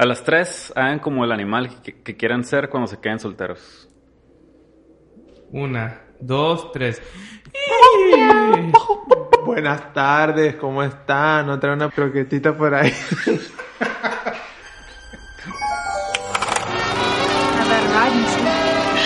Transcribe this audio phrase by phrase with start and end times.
[0.00, 3.86] A las tres, hagan como el animal que, que quieran ser cuando se queden solteros.
[5.52, 7.02] Una, dos, tres.
[9.44, 11.48] Buenas tardes, ¿cómo están?
[11.48, 12.90] ¿No trae una croquetita por ahí?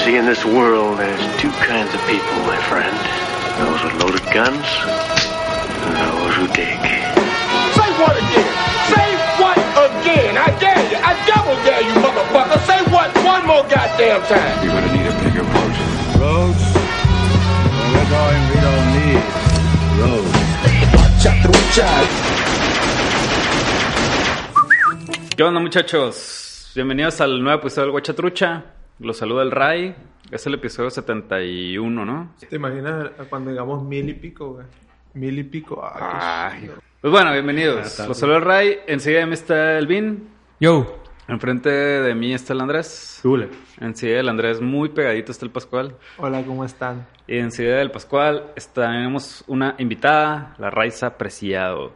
[0.05, 2.97] See, in this world, there's two kinds of people, my friend.
[3.59, 4.65] Those with loaded guns
[5.87, 6.79] and those who dig.
[7.75, 8.47] Say what again?
[8.95, 10.37] Say what again?
[10.37, 10.84] I dare
[11.75, 12.59] dare you, motherfucker.
[12.67, 14.65] Say what one more goddamn time.
[14.65, 15.75] You're gonna need a bigger boat.
[16.21, 16.65] Roads?
[17.93, 19.23] We're going, we don't need
[20.01, 20.35] roads.
[25.37, 26.71] ¿Qué onda muchachos?
[26.77, 28.65] Bienvenidos al nuevo episodio del Guachatrucha.
[29.01, 29.95] Los saluda el Ray.
[30.31, 32.35] Es el episodio 71, ¿no?
[32.49, 34.67] ¿Te imaginas cuando digamos mil y pico, güey?
[35.15, 35.81] Mil y pico.
[35.85, 36.71] Ah, Ay.
[37.01, 37.99] Pues bueno, bienvenidos.
[38.07, 38.79] Los saluda el Ray.
[38.87, 40.29] Enseguida mí está el Vin.
[40.61, 41.04] Yo.
[41.27, 43.21] Enfrente de mí está el Andrés.
[43.81, 45.97] Enseguida del Andrés, muy pegadito está el Pascual.
[46.19, 47.07] Hola, ¿cómo están?
[47.27, 51.93] Y enseguida del Pascual está- tenemos una invitada, la Raiza Preciado.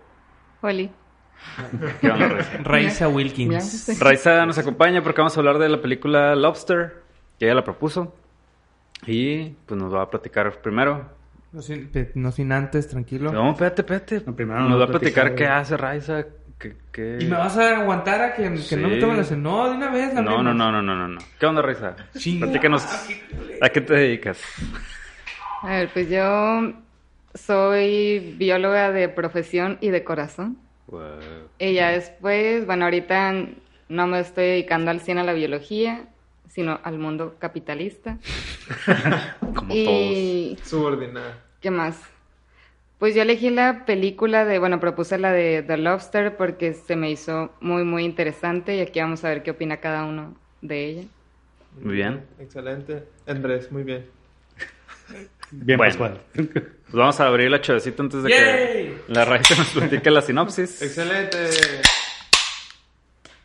[0.62, 0.90] Oli.
[2.00, 2.58] ¿Qué onda, Raiza?
[2.62, 4.00] Raiza Wilkins.
[4.00, 7.02] Raiza nos acompaña porque vamos a hablar de la película Lobster,
[7.38, 8.14] que ella la propuso.
[9.06, 11.16] Y pues nos va a platicar primero.
[11.52, 13.30] No sin, pe- no sin antes, tranquilo.
[13.32, 14.20] No, espérate, espérate.
[14.32, 16.26] primero nos nos va a platicar platicar, qué hace Raiza.
[17.20, 19.00] ¿Y me vas a aguantar a que, que no me Sí.
[19.00, 19.42] tome la cena?
[19.42, 20.12] No, de una vez.
[20.14, 20.56] No, no, hablemos.
[20.56, 21.20] no, no, no, no, no.
[21.38, 21.94] ¿Qué onda, Raiza?
[22.16, 22.46] Chinga.
[22.46, 22.84] Platícanos.
[23.60, 24.40] ¿A qué te dedicas?
[25.62, 26.72] A ver, pues yo
[27.34, 30.58] soy bióloga de profesión y de corazón.
[30.88, 31.02] Wow.
[31.58, 33.34] Y ya después, bueno, ahorita
[33.88, 36.06] no me estoy dedicando al 100 a la biología,
[36.48, 38.18] sino al mundo capitalista.
[39.54, 41.38] Como y Subordinada.
[41.60, 42.00] ¿qué más?
[42.98, 47.10] Pues yo elegí la película de, bueno, propuse la de The Lobster porque se me
[47.10, 51.02] hizo muy, muy interesante y aquí vamos a ver qué opina cada uno de ella.
[51.80, 52.24] Muy bien.
[52.40, 53.04] Excelente.
[53.26, 54.04] Andrés, muy bien.
[55.52, 55.90] Bien, Bueno.
[55.90, 56.20] Pascual.
[56.34, 58.38] Pues vamos a abrir la chavecita antes de ¡Yay!
[58.38, 60.82] que la Raiza nos platique la sinopsis.
[60.82, 61.36] Excelente.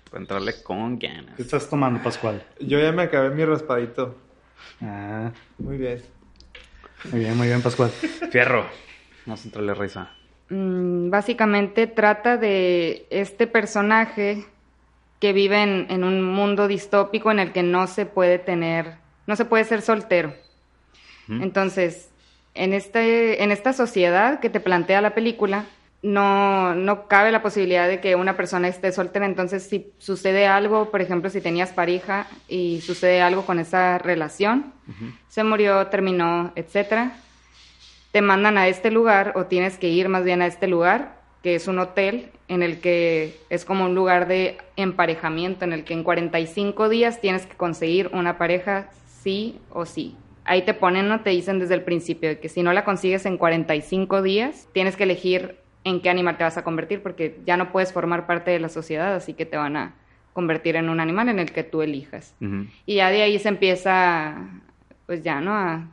[0.09, 1.35] Para entrarle con ganas.
[1.35, 2.43] ¿Qué estás tomando, Pascual?
[2.59, 4.17] Yo ya me acabé mi raspadito.
[4.81, 6.01] Ah, Muy bien.
[7.11, 7.89] muy bien, muy bien, Pascual.
[8.31, 8.65] Fierro.
[9.25, 10.09] Vamos a entrarle Raiza.
[10.50, 14.45] Mm, básicamente trata de este personaje
[15.19, 19.35] que vive en, en un mundo distópico en el que no se puede tener, no
[19.35, 20.33] se puede ser soltero.
[21.29, 22.09] Entonces,
[22.53, 25.66] en, este, en esta sociedad que te plantea la película,
[26.01, 29.25] no, no cabe la posibilidad de que una persona esté soltera.
[29.25, 34.73] Entonces, si sucede algo, por ejemplo, si tenías pareja y sucede algo con esa relación,
[35.29, 37.13] se murió, terminó, etcétera,
[38.13, 41.56] te mandan a este lugar o tienes que ir más bien a este lugar, que
[41.56, 45.96] es un hotel en el que es como un lugar de emparejamiento, en el que
[45.96, 48.91] en 45 días tienes que conseguir una pareja
[49.24, 50.16] sí o sí.
[50.46, 51.22] Ahí te ponen, ¿no?
[51.22, 55.06] Te dicen desde el principio que si no la consigues en 45 días, tienes que
[55.06, 58.59] elegir en qué animal te vas a convertir, porque ya no puedes formar parte de
[58.59, 59.95] la sociedad, así que te van a
[60.34, 62.35] convertir en un animal en el que tú elijas.
[62.85, 64.35] Y ya de ahí se empieza,
[65.07, 65.56] pues ya, ¿no?
[65.56, 65.88] A,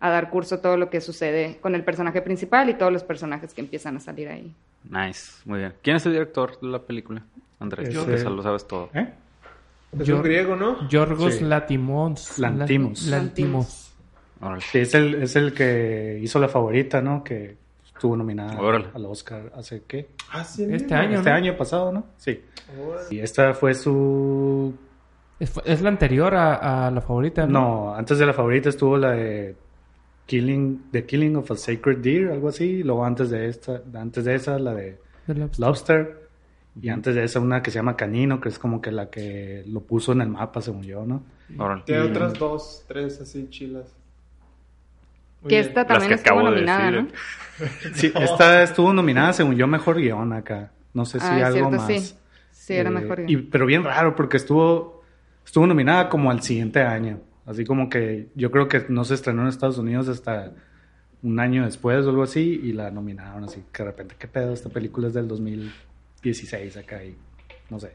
[0.00, 3.52] a dar curso todo lo que sucede con el personaje principal y todos los personajes
[3.54, 4.54] que empiezan a salir ahí.
[4.88, 5.74] Nice, muy bien.
[5.82, 7.22] ¿Quién es el director de la película?
[7.60, 8.90] Andrés, Yo- que eso lo sabes todo.
[8.94, 9.12] ¿Eh?
[9.98, 10.86] Es un griego, ¿no?
[10.88, 11.44] Yorgos Sí.
[11.44, 12.38] Latimos.
[12.38, 13.06] Lantimos.
[13.06, 13.92] La- Lantimos.
[14.70, 17.24] Sí, es el, es el que hizo la favorita, ¿no?
[17.24, 18.86] Que estuvo nominada Órale.
[18.94, 20.10] al Oscar hace qué?
[20.30, 20.42] Ah.
[20.42, 20.94] Este mismo.
[20.96, 21.16] año.
[21.18, 21.34] Este ¿no?
[21.36, 22.06] año pasado, ¿no?
[22.18, 22.40] Sí.
[22.80, 23.06] Órale.
[23.10, 24.72] Y esta fue su...
[25.40, 27.60] Es, es la anterior a, a la favorita, ¿no?
[27.60, 29.56] No, antes de la favorita estuvo la de
[30.28, 32.82] Killing, The Killing of a Sacred Deer, algo así.
[32.84, 35.60] Luego antes de esta, antes de esa, la de The Lobster.
[35.66, 36.28] Lobster.
[36.80, 39.64] Y antes de esa una que se llama Canino, que es como que la que
[39.66, 41.22] lo puso en el mapa, según yo, ¿no?
[41.84, 43.86] Tiene Y- otras dos, tres así chilas.
[45.42, 45.68] Muy que bien.
[45.68, 46.90] esta también que estuvo de nominada.
[46.90, 47.08] ¿no?
[47.94, 50.70] Sí, esta estuvo nominada, según yo, mejor guion acá.
[50.94, 51.86] No sé si Ah, algo cierto, más.
[51.86, 52.14] sí.
[52.52, 53.24] Sí, era Eh, mejor.
[53.26, 55.02] y- pero bien raro, porque estuvo,
[55.44, 57.18] estuvo nominada como al siguiente año.
[57.48, 60.52] Así como que yo creo que no se estrenó en Estados Unidos hasta
[61.22, 63.64] un año después o algo así, y la nominaron así.
[63.72, 64.52] Que de repente, ¿qué pedo?
[64.52, 67.16] Esta película es del 2016 acá y
[67.70, 67.92] no sé.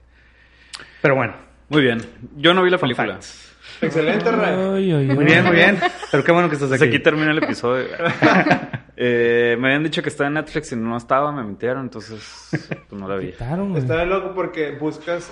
[1.01, 1.35] Pero bueno.
[1.69, 1.99] Muy bien.
[2.35, 3.13] Yo no vi la película.
[3.13, 3.51] facts.
[3.81, 4.55] Excelente, Ray.
[4.55, 5.79] Ay, ay, Muy bien, muy bien.
[6.11, 6.95] Pero qué bueno que estás Pues aquí.
[6.95, 7.85] aquí termina el episodio.
[8.95, 12.47] Eh, me habían dicho que estaba en Netflix y no estaba, me mintieron, entonces
[12.87, 13.31] pues, no la vi.
[13.31, 15.31] De loco porque buscas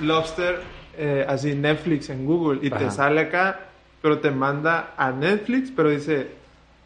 [0.00, 0.58] Lobster
[0.96, 3.60] eh, así Netflix en Google y te sale acá,
[4.02, 6.30] pero te manda a Netflix, pero dice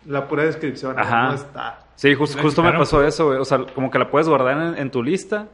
[0.06, 1.28] la pura descripción, Ajá.
[1.28, 1.80] no está.
[1.96, 3.38] Sí, jus- La justo me pasó eso, güey.
[3.38, 5.46] O sea, como que la puedes guardar en, en tu lista.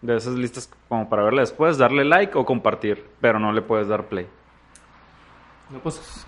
[0.00, 3.04] De esas listas como para verla después, darle like o compartir.
[3.20, 4.26] Pero no le puedes dar play.
[5.70, 6.26] No, pues.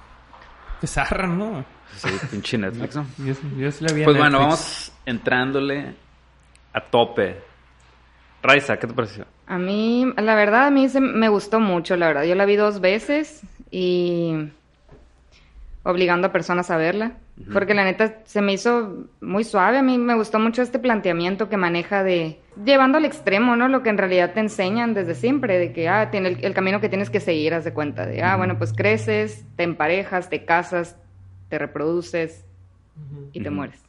[0.80, 1.64] Que zarran, ¿no?
[1.94, 3.06] Sí, pinche Netflix, ¿no?
[3.18, 5.94] Yo, yo sí la vi en Pues bueno, vamos entrándole
[6.72, 7.40] a tope.
[8.42, 9.24] Raiza, ¿qué te pareció?
[9.46, 12.24] A mí, la verdad, a mí se, me gustó mucho, la verdad.
[12.24, 14.50] Yo la vi dos veces y
[15.84, 17.12] obligando a personas a verla.
[17.52, 19.78] Porque la neta se me hizo muy suave.
[19.78, 23.68] A mí me gustó mucho este planteamiento que maneja de llevando al extremo, ¿no?
[23.68, 26.80] Lo que en realidad te enseñan desde siempre, de que, ah, tiene el, el camino
[26.80, 28.06] que tienes que seguir, haz de cuenta.
[28.06, 30.96] De, ah, bueno, pues creces, te emparejas, te casas,
[31.50, 32.44] te reproduces
[33.32, 33.82] y te mueres.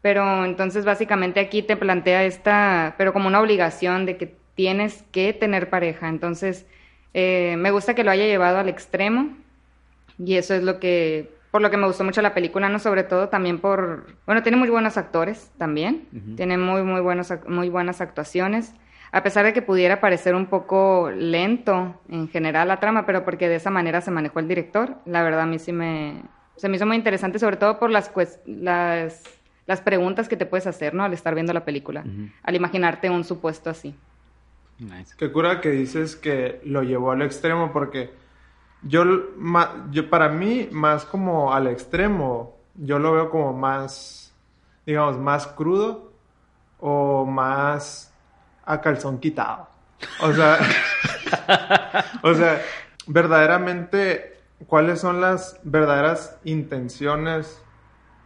[0.00, 5.32] Pero entonces básicamente aquí te plantea esta, pero como una obligación de que tienes que
[5.32, 6.08] tener pareja.
[6.08, 6.66] Entonces
[7.14, 9.36] eh, me gusta que lo haya llevado al extremo
[10.18, 13.02] y eso es lo que, por lo que me gustó mucho la película, no sobre
[13.02, 16.06] todo también por, bueno, tiene muy buenos actores también,
[16.36, 18.74] tiene muy, muy, buenos, muy buenas actuaciones.
[19.12, 23.48] A pesar de que pudiera parecer un poco lento en general la trama, pero porque
[23.48, 26.22] de esa manera se manejó el director, la verdad a mí sí me,
[26.54, 28.12] se me hizo muy interesante, sobre todo por las,
[28.46, 29.24] las,
[29.66, 31.02] las preguntas que te puedes hacer, ¿no?
[31.02, 32.04] Al estar viendo la película,
[32.44, 33.96] al imaginarte un supuesto así.
[34.80, 35.14] Nice.
[35.16, 38.12] Qué cura que dices que lo llevó al extremo porque
[38.82, 39.04] yo,
[39.36, 44.32] ma- yo para mí más como al extremo, yo lo veo como más,
[44.86, 46.12] digamos, más crudo
[46.78, 48.12] o más
[48.64, 49.68] a calzón quitado.
[50.22, 50.56] O sea,
[52.22, 52.60] o sea,
[53.06, 57.62] verdaderamente, ¿cuáles son las verdaderas intenciones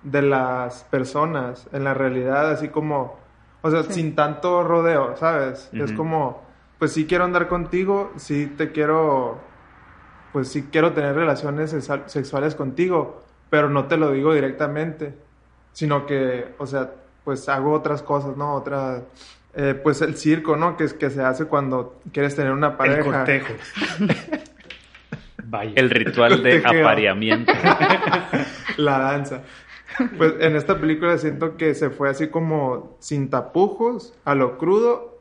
[0.02, 2.50] de las personas en la realidad?
[2.52, 3.16] Así como,
[3.62, 5.68] o sea, sin tanto rodeo, ¿sabes?
[5.72, 6.43] Es como,
[6.84, 9.38] pues sí quiero andar contigo, sí te quiero,
[10.34, 15.14] pues sí quiero tener relaciones sexual- sexuales contigo, pero no te lo digo directamente,
[15.72, 16.90] sino que, o sea,
[17.24, 18.52] pues hago otras cosas, ¿no?
[18.52, 19.02] Otras,
[19.54, 20.76] eh, pues el circo, ¿no?
[20.76, 23.02] Que es que se hace cuando quieres tener una El pareja.
[23.02, 23.54] cortejo.
[25.44, 25.72] Vaya.
[25.76, 27.50] El ritual de apareamiento.
[28.76, 29.40] la danza.
[30.18, 35.13] Pues en esta película siento que se fue así como sin tapujos, a lo crudo,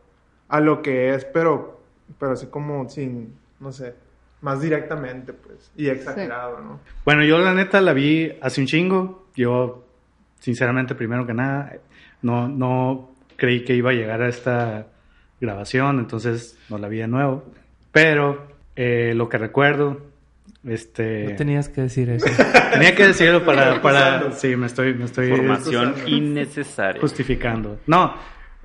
[0.54, 1.82] a lo que es, pero,
[2.20, 3.96] pero así como sin, no sé,
[4.42, 6.80] más directamente, pues, y exagerado, ¿no?
[7.04, 9.26] Bueno, yo la neta la vi hace un chingo.
[9.36, 9.84] Yo,
[10.40, 11.74] sinceramente, primero que nada,
[12.22, 14.86] no, no creí que iba a llegar a esta
[15.42, 17.44] grabación, entonces no la vi de nuevo.
[17.92, 18.46] Pero
[18.76, 20.02] eh, lo que recuerdo,
[20.64, 21.30] este...
[21.32, 22.28] No tenías que decir eso.
[22.74, 23.82] Tenía que decirlo para...
[23.82, 27.02] para sí, me estoy, me estoy Formación innecesaria.
[27.02, 27.80] justificando.
[27.88, 28.14] No,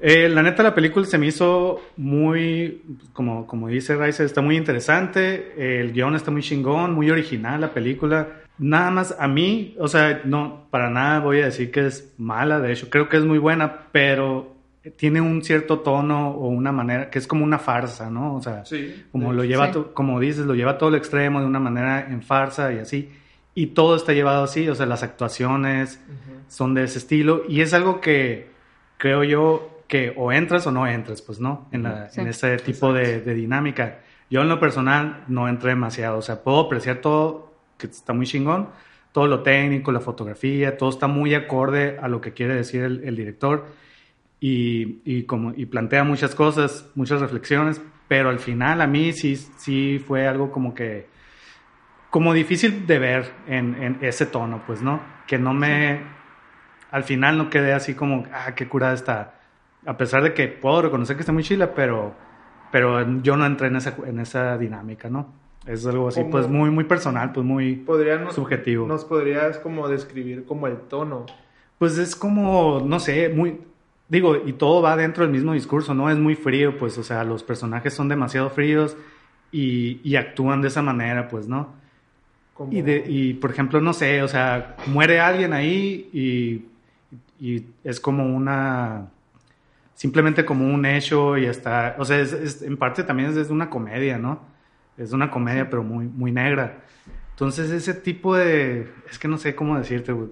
[0.01, 4.57] eh, la neta la película se me hizo muy, como, como dice Rice, está muy
[4.57, 8.29] interesante, el guion está muy chingón, muy original la película.
[8.59, 12.61] Nada más a mí, o sea, no, para nada voy a decir que es mala,
[12.61, 14.57] de hecho, creo que es muy buena, pero
[14.97, 18.35] tiene un cierto tono o una manera, que es como una farsa, ¿no?
[18.37, 19.05] O sea, Sí.
[19.13, 19.79] como lo lleva, Sí.
[19.93, 23.11] como dices, lo lleva todo el extremo de una manera en farsa y así.
[23.55, 26.01] Y todo está llevado así, o sea, las actuaciones
[26.49, 27.43] son de ese estilo.
[27.49, 28.49] Y es algo que
[28.97, 31.69] creo yo que o entras o no entras, pues, ¿no?
[31.73, 32.21] En, la- Sí.
[32.21, 34.01] en ese tipo de, de dinámica.
[34.31, 38.27] Yo en lo personal no entré demasiado, o sea, puedo apreciar todo, que está muy
[38.27, 38.69] chingón,
[39.13, 43.03] todo lo técnico, la fotografía, todo está muy acorde a lo que quiere decir el,
[43.05, 43.67] el director
[44.39, 49.37] y, y como, y plantea muchas cosas, muchas reflexiones, pero al final a mí sí,
[49.37, 51.07] sí fue algo como que,
[52.11, 55.01] como difícil de ver en, en ese tono, pues, ¿no?
[55.27, 56.01] Que no me,
[56.91, 59.38] al final no quedé así como, ah, qué curada está.
[59.89, 62.13] A pesar de que puedo reconocer que está muy chila, pero,
[62.71, 65.33] pero yo no entré en esa, en esa dinámica, ¿no?
[65.67, 67.75] Es algo así, Como- pues, muy, muy personal, pues, muy...
[67.77, 68.87] Podrían, Subjetivo.
[68.87, 71.25] Nos podrías como describir como el tono.
[71.79, 73.61] Pues es como, no sé, muy...
[74.09, 76.11] Digo, y todo va dentro del mismo discurso, ¿no?
[76.11, 78.97] Es muy frío, pues, o sea, los personajes son demasiado fríos
[79.53, 81.69] y, y actúan de esa manera, pues, ¿no?
[82.55, 82.73] Como...
[82.73, 86.67] Y, de, y, por ejemplo, no sé, o sea, muere alguien ahí y,
[87.41, 89.09] y es como una...
[89.99, 91.97] Simplemente como un hecho y está...
[91.99, 94.39] O sea, es, es- en parte también es, es una comedia, ¿no?
[94.97, 96.85] Es una comedia, pero muy, muy negra.
[97.31, 98.89] Entonces, ese tipo de...
[99.11, 100.29] Es que no sé cómo decirte, güey.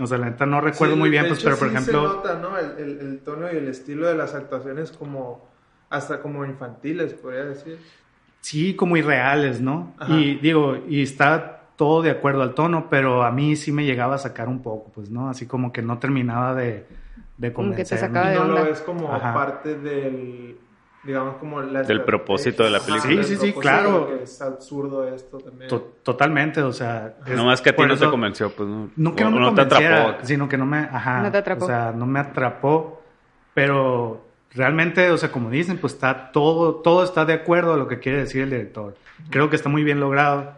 [0.00, 2.00] O sea, la neta no recuerdo Sí, muy bien, pues, hecho, pero por sí ejemplo...
[2.10, 2.58] Se nota, ¿no?
[2.58, 5.48] El, el- el tono y el estilo de las actuaciones como
[5.90, 7.78] hasta como infantiles, podría decir.
[8.40, 9.94] Sí, como irreales, ¿no?
[9.96, 10.12] Ajá.
[10.12, 14.16] Y digo, y está todo de acuerdo al tono, pero a mí sí me llegaba
[14.16, 15.28] a sacar un poco, pues, ¿no?
[15.30, 16.84] Así como que no terminaba de,
[17.36, 18.06] de Como que te convencerme.
[18.08, 18.68] sacaba de Y no lo onda.
[18.68, 19.34] ves como Ajá.
[19.34, 20.56] parte del,
[21.02, 23.22] digamos, como la Del propósito de la película.
[23.24, 24.08] Sí, sí, sí, claro.
[24.08, 25.68] que es absurdo esto también.
[25.68, 27.16] To- totalmente, o sea...
[27.26, 28.90] es- No más que a ti no te eso- convenció, pues no.
[28.96, 30.18] No que no me o te atrapó.
[30.24, 30.78] sino que no me...
[30.78, 31.64] Ajá, No te atrapó.
[31.64, 33.02] O sea, no me atrapó,
[33.52, 37.88] pero realmente, o sea, como dicen, pues está todo, todo está de acuerdo a lo
[37.88, 38.94] que quiere decir el director.
[39.30, 40.52] Creo que está muy bien logrado,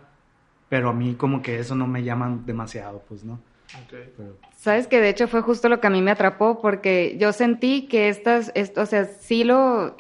[0.68, 3.38] pero a mí como que eso no me llama demasiado, pues, ¿no?
[3.75, 3.94] Ok.
[4.16, 7.32] Pero- Sabes que de hecho fue justo lo que a mí me atrapó porque yo
[7.32, 9.96] sentí que estas, est- o sea, sí lo,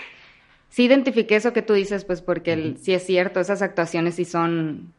[0.70, 4.24] sí identifiqué eso que tú dices, pues porque el- sí es cierto, esas actuaciones sí
[4.24, 4.92] son,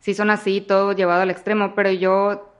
[0.00, 2.52] sí son así, todo llevado al extremo, pero yo,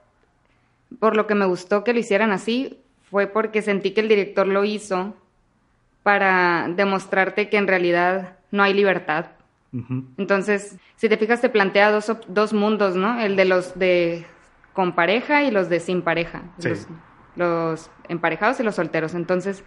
[0.99, 2.79] por lo que me gustó que lo hicieran así,
[3.11, 5.13] fue porque sentí que el director lo hizo
[6.03, 9.27] para demostrarte que en realidad no hay libertad.
[10.17, 13.19] Entonces, si te fijas, te plantea dos, dos mundos, ¿no?
[13.19, 14.25] El de los de
[14.75, 16.43] con pareja y los de sin pareja.
[16.59, 16.69] Sí.
[16.69, 16.87] Los,
[17.35, 19.15] los emparejados y los solteros.
[19.15, 19.63] Entonces,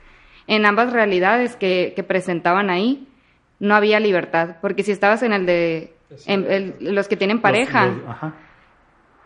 [0.47, 3.09] en ambas realidades que, que presentaban ahí,
[3.59, 4.57] no había libertad.
[4.61, 5.95] Porque si estabas en el de
[6.27, 8.33] en el- los que tienen pareja, Los- los- ajá.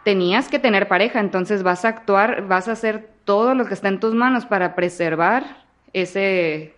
[0.05, 1.21] tenías que tener pareja.
[1.21, 4.75] Entonces, vas a actuar, vas a hacer todo lo que está en tus manos para
[4.75, 5.45] preservar
[5.93, 6.75] ese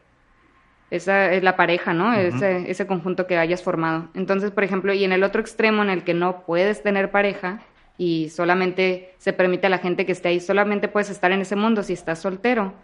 [0.91, 2.13] esa es la pareja, ¿no?
[2.15, 4.09] ese, ese conjunto que hayas formado.
[4.15, 7.61] Entonces, por ejemplo, y en el otro extremo en el que no puedes tener pareja
[7.97, 11.57] y solamente se permite a la gente que esté ahí, solamente puedes estar en ese
[11.57, 12.75] mundo si estás soltero.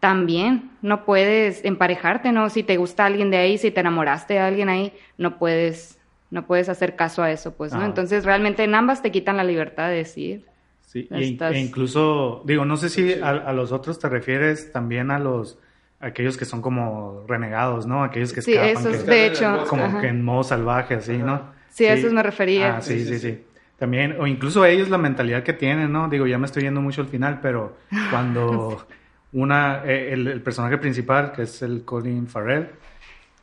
[0.00, 2.50] También no puedes emparejarte, ¿no?
[2.50, 5.98] Si te gusta alguien de ahí, si te enamoraste de alguien ahí, no puedes,
[6.30, 7.78] no puedes hacer caso a eso, pues, ¿no?
[7.78, 7.86] Ajá.
[7.88, 10.46] Entonces, realmente en ambas te quitan la libertad de decir.
[10.82, 15.10] Sí, Estás- e incluso, digo, no sé si a, a los otros te refieres también
[15.10, 15.58] a los,
[16.00, 18.04] aquellos que son como renegados, ¿no?
[18.04, 19.64] Aquellos que Sí, escapan, esos, que- de hecho.
[19.68, 20.00] como ajá.
[20.00, 21.58] que en modo salvaje, así, ¿no?
[21.70, 22.76] Sí, a esos me refería.
[22.76, 23.44] Ah, sí, sí, sí.
[23.78, 26.08] También, o incluso ellos la mentalidad que tienen, ¿no?
[26.08, 27.76] Digo, ya me estoy yendo mucho al final, pero
[28.10, 28.86] cuando
[29.32, 32.70] una, eh, el, el personaje principal, que es el Colin Farrell,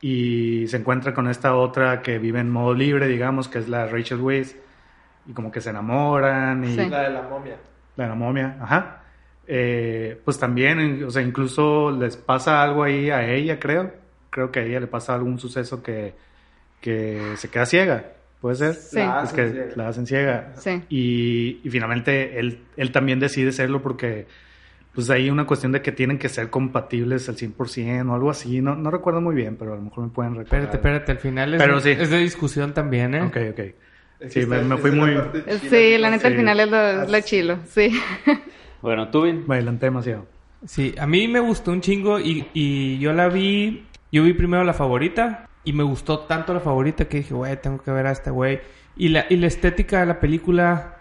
[0.02, 3.88] y se encuentra con esta otra que vive en modo libre, digamos, que es la
[3.88, 4.56] Rachel Weisz,
[5.26, 6.90] y como que se enamoran y Sí.
[6.90, 7.56] La de la momia.
[7.96, 9.02] la de la momia, ajá.
[9.48, 13.94] Eh, pues también, o sea, incluso les pasa algo ahí a ella, creo.
[14.30, 16.14] Creo que a ella le pasa algún suceso que,
[16.82, 18.06] que se queda ciega,
[18.46, 18.76] ¿puede ser?
[18.76, 18.98] Sí.
[18.98, 19.68] La Es hacen que ciega.
[19.76, 20.54] la hacen ciega.
[20.58, 20.82] Sí.
[20.90, 24.28] Y, y finalmente él, él también decide serlo porque
[24.94, 28.62] pues hay una cuestión de que tienen que ser compatibles al 100% o algo así.
[28.62, 30.60] No, no recuerdo muy bien, pero a lo mejor me pueden recordar.
[30.62, 31.90] Espérate, espérate, al final es, Pero sí.
[31.90, 33.24] es de discusión también, ¿eh?
[33.24, 33.60] Ok, ok.
[34.20, 36.38] Es Sí, me- me fui es muy- chila, Sí, la neta al Sí.
[36.40, 38.00] final es lo, es lo chilo, sí.
[38.84, 39.44] Bueno, tú, Vin.
[39.48, 40.28] Me adelanté demasiado.
[40.66, 44.64] Sí, a mí me gustó un chingo y, y yo la vi, yo vi primero
[44.64, 48.12] la favorita y me gustó tanto la favorita que dije, güey, tengo que ver a
[48.12, 48.62] este güey.
[48.96, 50.98] Y la, y la estética de la película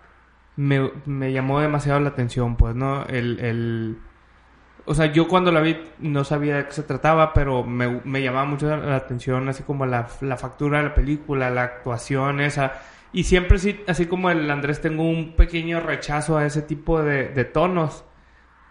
[0.56, 3.04] me, me llamó demasiado la atención, pues, ¿no?
[3.06, 3.98] El, el...
[4.86, 8.22] O sea, yo cuando la vi no sabía de qué se trataba, pero me, me
[8.22, 12.72] llamaba mucho la atención, así como la, la factura de la película, la actuación esa.
[13.12, 17.28] Y siempre, sí, así como el Andrés, tengo un pequeño rechazo a ese tipo de,
[17.28, 18.04] de tonos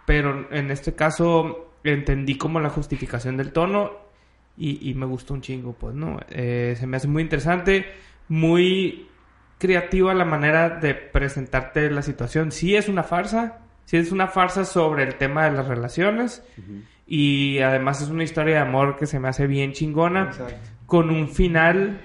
[0.06, 3.92] pero en este caso entendí como la justificación del tono
[4.58, 6.20] y, y me gustó un chingo, pues, ¿no?
[6.30, 7.86] Eh, se me hace muy interesante,
[8.28, 9.08] muy
[9.58, 12.52] creativa la manera de presentarte la situación.
[12.52, 16.44] Sí es una farsa, sí es una farsa sobre el tema de las relaciones
[17.08, 20.56] y además es una historia de amor que se me hace bien chingona Exacto.
[20.86, 22.02] con un final,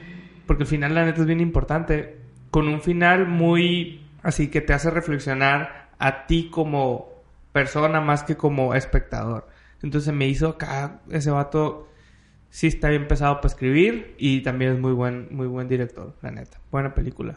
[0.47, 2.19] porque el final la neta es bien importante,
[2.51, 7.09] con un final muy así que te hace reflexionar a ti como
[7.53, 9.49] persona más que como espectador.
[9.83, 11.89] Entonces me hizo acá ese vato
[12.51, 16.31] sí está bien pesado para escribir y también es muy buen muy buen director, la
[16.31, 16.59] neta.
[16.71, 17.37] Buena película.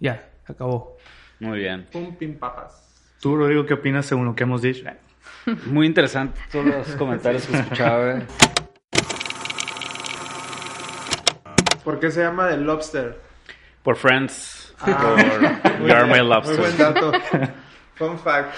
[0.00, 0.96] Ya, acabó.
[1.40, 1.86] Muy bien.
[1.92, 3.16] Pum, pim, papas.
[3.20, 4.88] Tú, Rodrigo, ¿qué opinas según lo que hemos dicho?
[5.66, 8.12] Muy interesante todos los comentarios que escuchaba.
[8.12, 8.22] güey.
[11.84, 13.20] ¿Por qué se llama The Lobster?
[13.82, 14.74] Por Friends.
[14.80, 15.16] Ah.
[15.64, 16.58] Por Muy You Are bien, My Lobster.
[16.58, 17.12] Muy buen dato.
[17.94, 18.54] fun fact.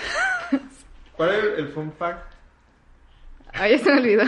[1.12, 2.29] ¿Cuál es el, el fun fact?
[3.54, 4.22] Ay, se me olvidó.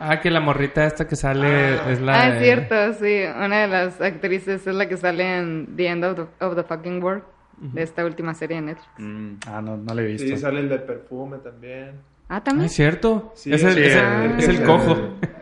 [0.00, 1.90] Ah, que la morrita esta que sale Ah.
[1.90, 3.22] es la ah, de- es cierto, sí.
[3.44, 6.62] Una de las actrices es la que sale en The End of the, of the
[6.64, 7.22] Fucking World,
[7.60, 8.88] de esta última serie de Netflix.
[8.98, 9.32] Mm.
[9.46, 10.26] Ah, no, no lo he visto.
[10.28, 11.92] Sí, sale el de perfume también.
[12.28, 12.66] Ah, Ah, también.
[12.66, 13.32] es cierto.
[13.34, 14.96] Sí, es el, sí, es el- ah, es el cojo.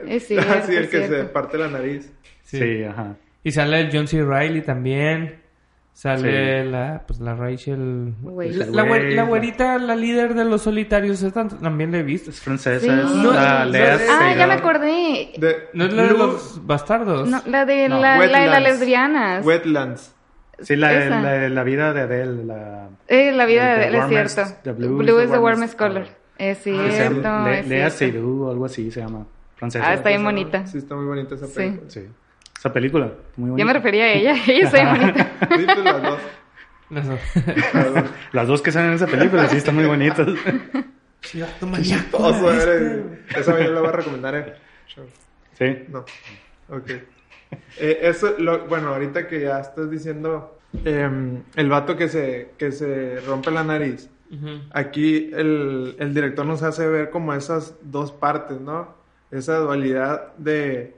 [0.06, 2.12] Es Ah, cierto, sí, el es que se parte la nariz.
[2.45, 3.16] Sí, ajá.
[3.42, 4.23] Y sale el John C.
[4.23, 5.42] Reilly también.
[5.96, 8.12] Sale la, pues la Rachel.
[8.22, 12.28] La, la, güer- la güerita, la líder de los solitarios, esta también la he visto.
[12.28, 12.86] Es francesa, Sí.
[12.90, 15.32] es No, la no, Lea no, Ah, ya me acordé.
[15.38, 17.26] De ¿No es la de los bastardos?
[17.30, 18.62] No, la de, No, la, la de las Wetlands.
[18.68, 19.46] lesbianas.
[19.46, 20.14] Wetlands.
[20.60, 21.18] Sí, la, Esa.
[21.22, 22.88] la, la vida de Adele, la...
[23.08, 24.52] Eh, la vida de Adele es warmest- cierto.
[24.64, 25.92] the Blue, blue is the warmest color.
[26.02, 26.08] color.
[26.36, 27.44] Es que se llama cierto.
[27.46, 27.88] Le- es Lea.
[27.90, 29.26] Seydoux o algo así se llama.
[29.56, 29.88] Francesa.
[29.88, 30.66] Ah, está bien bonita.
[30.66, 31.54] Sí, está muy bonita esa Sí.
[31.54, 31.88] película.
[31.90, 32.00] Sí.
[32.58, 33.62] Esa película, muy bonita.
[33.62, 34.34] Yo me refería a ella.
[34.46, 35.30] Ella está bien bonita.
[35.56, 36.20] Sí, pues las dos.
[36.90, 37.20] Las dos.
[38.32, 38.62] Las dos.
[38.62, 40.26] Que salen en esa película sí están muy bonitas.
[42.12, 43.04] Oso, eres-
[43.36, 44.54] Esa yo la voy a recomendar, eh.
[45.58, 45.84] Sí.
[45.88, 46.04] No.
[46.68, 46.90] Ok.
[47.78, 52.72] Eh, eso, lo, bueno, ahorita que ya estás diciendo em, el vato que se, que
[52.72, 54.10] se rompe la nariz,
[54.72, 58.94] aquí el, el director nos hace ver como esas dos partes, ¿no?
[59.30, 60.96] Esa dualidad de,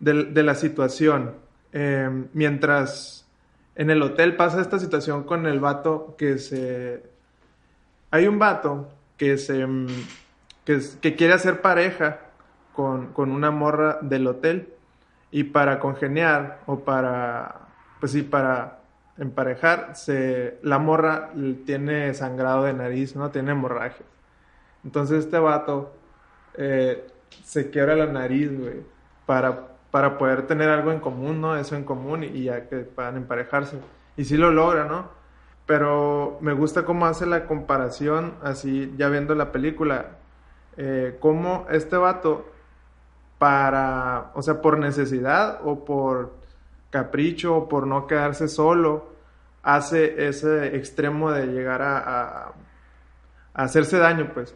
[0.00, 1.34] de, la situación.
[1.72, 3.28] Em, mientras
[3.76, 7.02] en el hotel pasa esta situación con el vato que se...
[8.10, 9.66] Hay un vato que se...
[9.66, 9.86] mm,
[10.64, 12.20] que, quiere hacer pareja
[12.74, 14.68] con, con una morra del hotel
[15.30, 17.68] y para congeniar o para,
[18.00, 18.80] pues sí, para
[19.18, 21.30] emparejar, se, la morra
[21.66, 23.30] tiene sangrado de nariz, ¿no?
[23.30, 24.06] Tiene hemorragia.
[24.82, 25.92] Entonces este vato
[26.54, 27.06] eh,
[27.44, 28.80] se quiebra la nariz, güey,
[29.26, 31.56] para, para poder tener algo en común, ¿no?
[31.56, 33.78] Eso en común y, ya que puedan emparejarse.
[34.16, 35.08] Y sí lo logra, ¿no?
[35.66, 40.18] Pero me gusta cómo hace la comparación, así ya viendo la película,
[40.76, 42.46] eh, cómo este vato,
[43.38, 46.34] para, o sea, por necesidad o por
[46.90, 49.10] capricho o por no quedarse solo,
[49.62, 52.52] hace ese extremo de llegar a, a-
[53.54, 54.54] a hacerse daño, pues.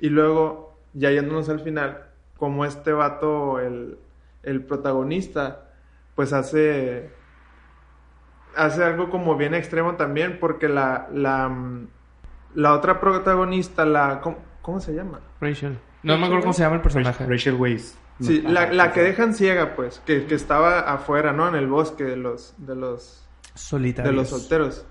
[0.00, 2.04] Y luego, ya yéndonos al final,
[2.38, 3.98] como este vato, el,
[4.46, 5.68] el protagonista,
[6.14, 7.10] pues hace
[8.56, 11.88] hace algo como bien extremo también porque la la, mm,
[12.54, 15.20] la otra protagonista la ¿cómo, cómo se llama?
[15.40, 15.78] Rachel.
[16.02, 17.26] No me acuerdo cómo se llama el personaje.
[17.26, 17.98] Rachel Weisz.
[18.20, 21.48] Sí, No, la, ajá, la que dejan ciega pues, que, que estaba afuera, ¿no?
[21.48, 24.12] En el bosque de los de los Solitarios.
[24.12, 24.86] de los solteros.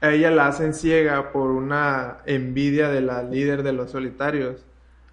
[0.00, 4.64] A ella la hacen ciega por una envidia de la líder de los solitarios.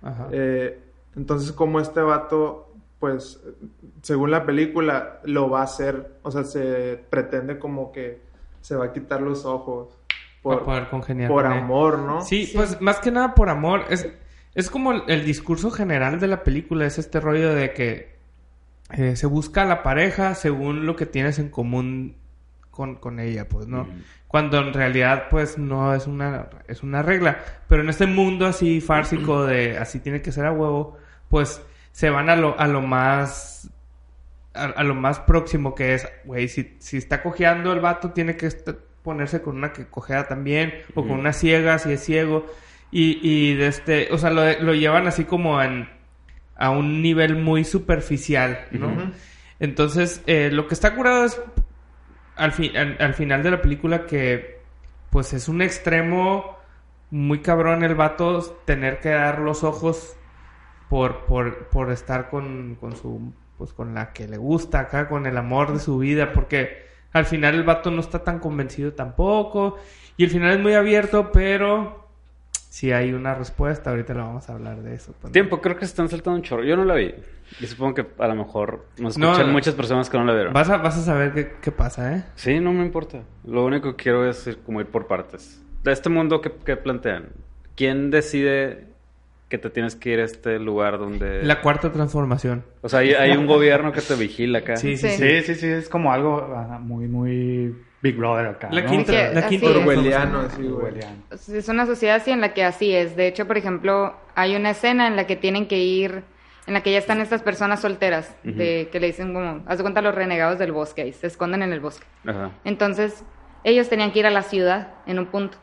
[0.02, 0.30] Ajá.
[0.32, 0.82] Eh,
[1.15, 2.68] entonces, como este vato,
[3.00, 3.42] pues,
[4.02, 8.22] según la película, lo va a hacer, o sea, se pretende como que
[8.62, 9.98] se va a quitar los ojos
[10.44, 12.22] Para por, poder congeniar por amor, ¿no?
[12.22, 13.84] Sí, pues más que nada por amor.
[13.90, 14.08] Es,
[14.54, 18.20] es como el, el discurso general de la película, es este rollo de que
[18.92, 22.18] eh, se busca a la pareja según lo que tienes en común
[22.72, 23.88] con, con ella, pues, ¿no?
[24.28, 27.40] Cuando en realidad, pues, no es una, es una regla.
[27.68, 30.98] Pero en este mundo así fársico de así tiene que ser a huevo,
[31.30, 31.62] pues
[32.00, 33.70] se van a lo, a lo más
[34.54, 38.38] a, a lo más próximo que es, güey, si, si está cojeando el vato, tiene
[38.38, 38.48] que
[39.04, 42.46] ponerse con una que cojea también, o con una ciega, si es ciego,
[42.90, 45.90] y, y de este, o sea, lo, lo llevan así como en,
[46.56, 49.12] a un nivel muy superficial, ¿no?
[49.60, 51.42] Entonces, eh, lo que está curado es,
[52.38, 54.62] al, fin, al, al final de la película, que,
[55.10, 56.58] pues, es un extremo
[57.12, 60.16] muy cabrón el vato tener que dar los ojos
[60.89, 65.25] por, por, por estar con, con su pues con la que le gusta acá, con
[65.25, 69.75] el amor de su vida, porque al final el vato no está tan convencido tampoco,
[70.15, 72.08] y el final es muy abierto, pero
[72.52, 75.13] si hay una respuesta, ahorita lo vamos a hablar de eso.
[75.19, 75.34] pues.
[75.34, 76.63] Tiempo, creo que se están saltando un chorro.
[76.63, 77.13] Yo no la vi.
[77.60, 79.54] Y supongo que a lo mejor nos No, escuchan no.
[79.54, 80.54] muchas personas que no la vieron.
[80.54, 82.23] Vas a, vas a saber qué, qué pasa, ¿eh?
[82.36, 83.23] Sí, no me importa.
[83.43, 85.62] Lo único que quiero es ir, como ir por partes.
[85.84, 87.30] De este mundo que, que plantean,
[87.75, 88.88] ¿quién decide
[89.50, 91.44] que te tienes que ir a este lugar donde...
[91.44, 92.64] La cuarta transformación.
[92.82, 94.76] O sea, hay, hay un gobierno que te vigila acá.
[94.78, 95.42] Sí, sí, Sí.
[95.42, 95.56] sí.
[95.56, 98.70] Sí, es como algo ajá, muy, muy Big Brother acá.
[98.72, 98.90] La ¿no?
[98.92, 99.76] quinta, Que la quinta es.
[99.76, 100.46] Orwelliano, transformación.
[100.46, 100.86] así, güey.
[100.86, 101.16] Orwelliano.
[101.32, 103.16] Es una sociedad así en la que así es.
[103.16, 106.24] De hecho, por ejemplo, hay una escena en la que tienen que ir,
[106.68, 109.84] en la que ya están estas personas solteras, de que le dicen como, haz de
[109.84, 112.06] cuenta los renegados del bosque, ahí se esconden en el bosque.
[112.28, 112.52] Ajá.
[112.64, 113.26] Entonces,
[113.64, 115.58] ellos tenían que ir a la ciudad en un punto.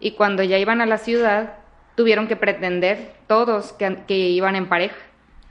[0.00, 1.57] Y cuando ya iban a la ciudad,
[1.98, 4.94] tuvieron que pretender todos que, que iban en pareja.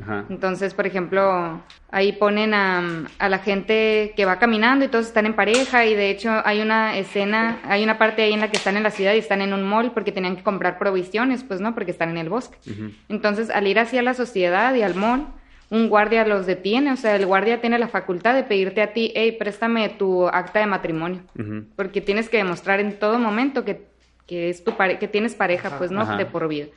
[0.01, 0.23] Ajá.
[0.29, 5.25] Entonces, por ejemplo, ahí ponen a, a la gente que va caminando y todos están
[5.25, 8.55] en pareja y de hecho hay una escena, hay una parte ahí en la que
[8.55, 11.59] están en la ciudad y están en un mall porque tenían que comprar provisiones, pues
[11.59, 12.57] no, porque están en el bosque.
[13.09, 15.27] Entonces, al ir hacia la sociedad y al mall,
[15.69, 19.11] un guardia los detiene, o sea, el guardia tiene la facultad de pedirte a ti,
[19.15, 21.23] hey, préstame tu acta de matrimonio,
[21.75, 23.96] porque tienes que demostrar en todo momento que,
[24.27, 26.17] que es tu pare- que tienes pareja, pues no, Ajá.
[26.17, 26.67] de por vida.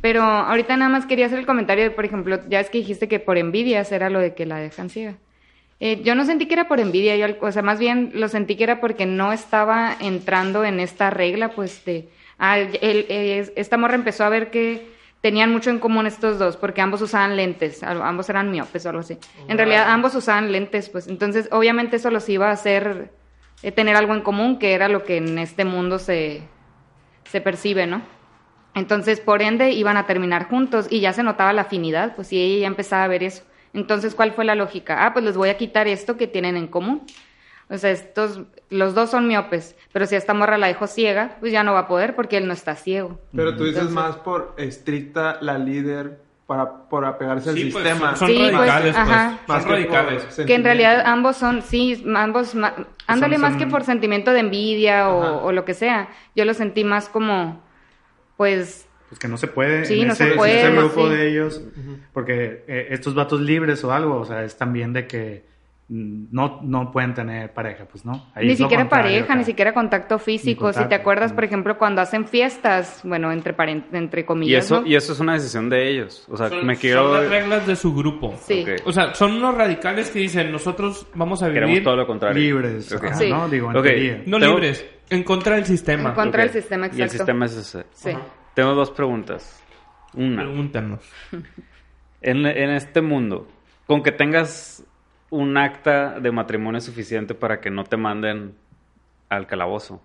[0.00, 3.08] Pero ahorita nada más quería hacer el comentario de, por ejemplo, ya es que dijiste
[3.08, 5.14] que por envidias era lo de que la dejan ciega.
[5.80, 8.54] Eh, yo no sentí que era por envidia, yo, o sea, más bien lo sentí
[8.56, 12.08] que era porque no estaba entrando en esta regla, pues, de...
[12.38, 14.86] Ah, el- el- eh, esta morra empezó a ver que
[15.20, 19.00] tenían mucho en común estos dos, porque ambos usaban lentes, ambos eran miopes o algo
[19.00, 19.16] así.
[19.48, 23.10] En realidad, ambos usaban lentes, pues, entonces, obviamente eso los iba a hacer
[23.62, 26.42] eh, tener algo en común, que era lo que en este mundo se,
[27.24, 28.02] se percibe, ¿no?
[28.74, 32.40] Entonces, por ende, iban a terminar juntos y ya se notaba la afinidad, pues y
[32.40, 33.44] ella ya empezaba a ver eso.
[33.72, 35.04] Entonces, ¿cuál fue la lógica?
[35.06, 37.02] Ah, pues les voy a quitar esto que tienen en común.
[37.70, 41.36] O sea, estos, los dos son miopes, pero si a esta morra la dejo ciega,
[41.40, 43.18] pues ya no va a poder porque él no está ciego.
[43.34, 47.84] Pero tú dices Entonces- más por estricta la líder para por apegarse al Sí, pues,
[47.84, 48.16] sistema.
[48.16, 49.08] son Sí, pues, radicales, pues.
[49.08, 49.38] ajá.
[49.48, 50.22] Más Son que radicales.
[50.24, 52.74] por Que en realidad ambos son, sí, ambos, ma-
[53.06, 56.08] ándale son- más que por sentimiento de envidia o, lo que sea.
[56.36, 57.62] Yo lo sentí más como,
[58.36, 61.14] pues, Pues que no se puede Sí, en no se en puede, ese grupo sí.
[61.14, 61.62] de ellos,
[62.12, 65.44] porque eh, estos vatos libres o algo, o sea, es también de que
[65.88, 68.30] no, no pueden tener pareja, pues no.
[68.34, 69.34] Ahí ni siquiera pareja, acá.
[69.36, 70.72] ni siquiera contacto físico.
[70.72, 73.54] Si te acuerdas, por ejemplo, cuando hacen fiestas, bueno, entre,
[73.92, 74.86] entre Y comillas, eso, ¿no?
[74.86, 76.26] y eso es una decisión de ellos.
[76.30, 77.12] O sea, Son, me son quiero...
[77.14, 78.34] las reglas de su grupo.
[78.42, 78.64] Sí.
[78.86, 82.42] O sea, son unos radicales que dicen, nosotros vamos a Queremos vivir todo lo contrario.
[82.42, 83.04] libres, Ok.
[83.04, 83.28] ajá, Sí.
[83.30, 83.48] ¿no?
[83.50, 83.82] Digo, en Ok.
[83.84, 84.22] teoría.
[84.26, 86.08] no Tengo- libres, en contra del sistema.
[86.08, 87.18] En contra del sistema, Y el exacto.
[87.18, 87.84] sistema es ese.
[87.92, 88.10] Sí.
[88.54, 89.62] Tengo dos preguntas.
[90.14, 90.44] Una.
[90.44, 91.00] Pregúntanos.
[92.22, 93.46] En, en este mundo,
[93.86, 94.82] con que tengas
[95.30, 98.54] un acta de matrimonio suficiente para que no te manden
[99.28, 100.00] al calabozo.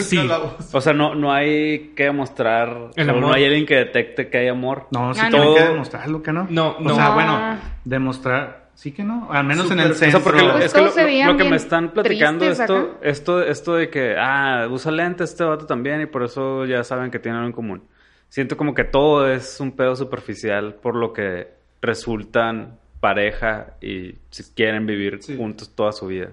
[0.00, 0.16] Sí.
[0.16, 0.76] Calabozo.
[0.76, 4.48] O sea, no, no hay que demostrar, El no hay alguien que detecte que hay
[4.48, 4.86] amor.
[4.90, 5.54] No, sí Ah, tienen no.
[5.54, 6.46] que demostrarlo, que no?
[6.50, 6.92] No, no.
[6.92, 7.14] O sea, No.
[7.14, 10.24] bueno, demostrar, sí que no, al menos en el o sea, O sea, centro.
[10.24, 10.80] porque lo- Pues es que
[11.24, 12.86] lo, lo- que me están platicando esto, acá.
[13.02, 17.10] esto, esto de que, ah, usa lentes este vato también y por eso ya saben
[17.10, 17.82] que tienen algo en común.
[18.28, 21.48] Siento como que todo es un pedo superficial por lo que
[21.80, 25.36] resultan pareja y si quieren vivir Sí.
[25.36, 26.28] juntos toda su vida.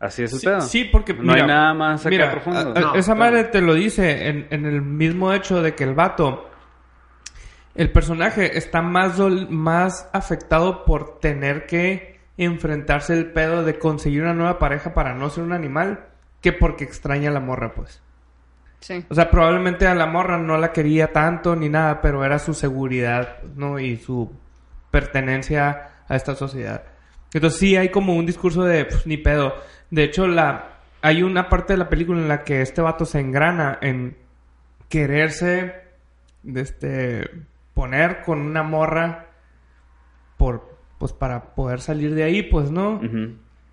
[0.00, 0.60] Así es el Sí, pedo.
[0.60, 2.58] sí, porque no mira, hay nada más acá mira, profundo.
[2.60, 3.32] a- a- No, esa claro.
[3.32, 6.48] madre te lo dice en, en el mismo hecho de que el vato,
[7.74, 14.22] el personaje está más, dol- más afectado por tener que enfrentarse el pedo de conseguir
[14.22, 16.06] una nueva pareja para no ser un animal
[16.40, 18.00] que porque extraña a la morra, pues.
[18.80, 19.04] Sí.
[19.08, 22.54] O sea, probablemente a la morra no la quería tanto ni nada, pero era su
[22.54, 23.80] seguridad, ¿no?
[23.80, 24.30] Y su
[24.90, 26.82] pertenencia a esta sociedad.
[27.34, 29.54] Entonces sí hay como un discurso de "Pf, ni pedo.
[29.90, 33.20] De hecho, la hay una parte de la película en la que este vato se
[33.20, 34.16] engrana en
[34.88, 35.74] quererse
[36.42, 37.30] de este
[37.74, 39.26] poner con una morra
[40.36, 43.00] por pues para poder salir de ahí, pues, ¿no?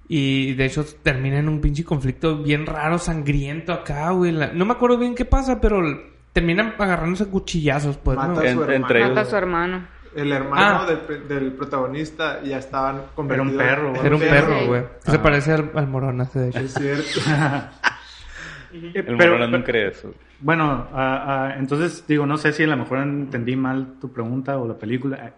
[0.07, 4.31] Y de hecho termina en un pinche conflicto bien raro, sangriento acá, güey.
[4.31, 5.81] La- No me acuerdo bien qué pasa, pero
[6.33, 8.39] terminan agarrándose cuchillazos, pues, Mata ¿no?
[8.39, 8.73] a su En- hermano.
[8.75, 9.09] entre ellos.
[9.09, 9.87] Mata a su hermano.
[10.15, 10.85] El hermano Ah.
[10.85, 13.63] del, pe- del protagonista ya estaban Era un convertidos.
[13.63, 14.05] perro, güey.
[14.05, 14.65] Era un perro, Sí.
[14.67, 14.83] güey.
[15.05, 16.59] Se parece al, al Moronas, de hecho.
[16.59, 17.19] Es cierto.
[18.73, 20.13] Eh, El pero- Morona no cree eso.
[20.41, 24.67] Bueno, ah, entonces digo, no sé si a lo mejor entendí mal tu pregunta o
[24.67, 25.31] la película,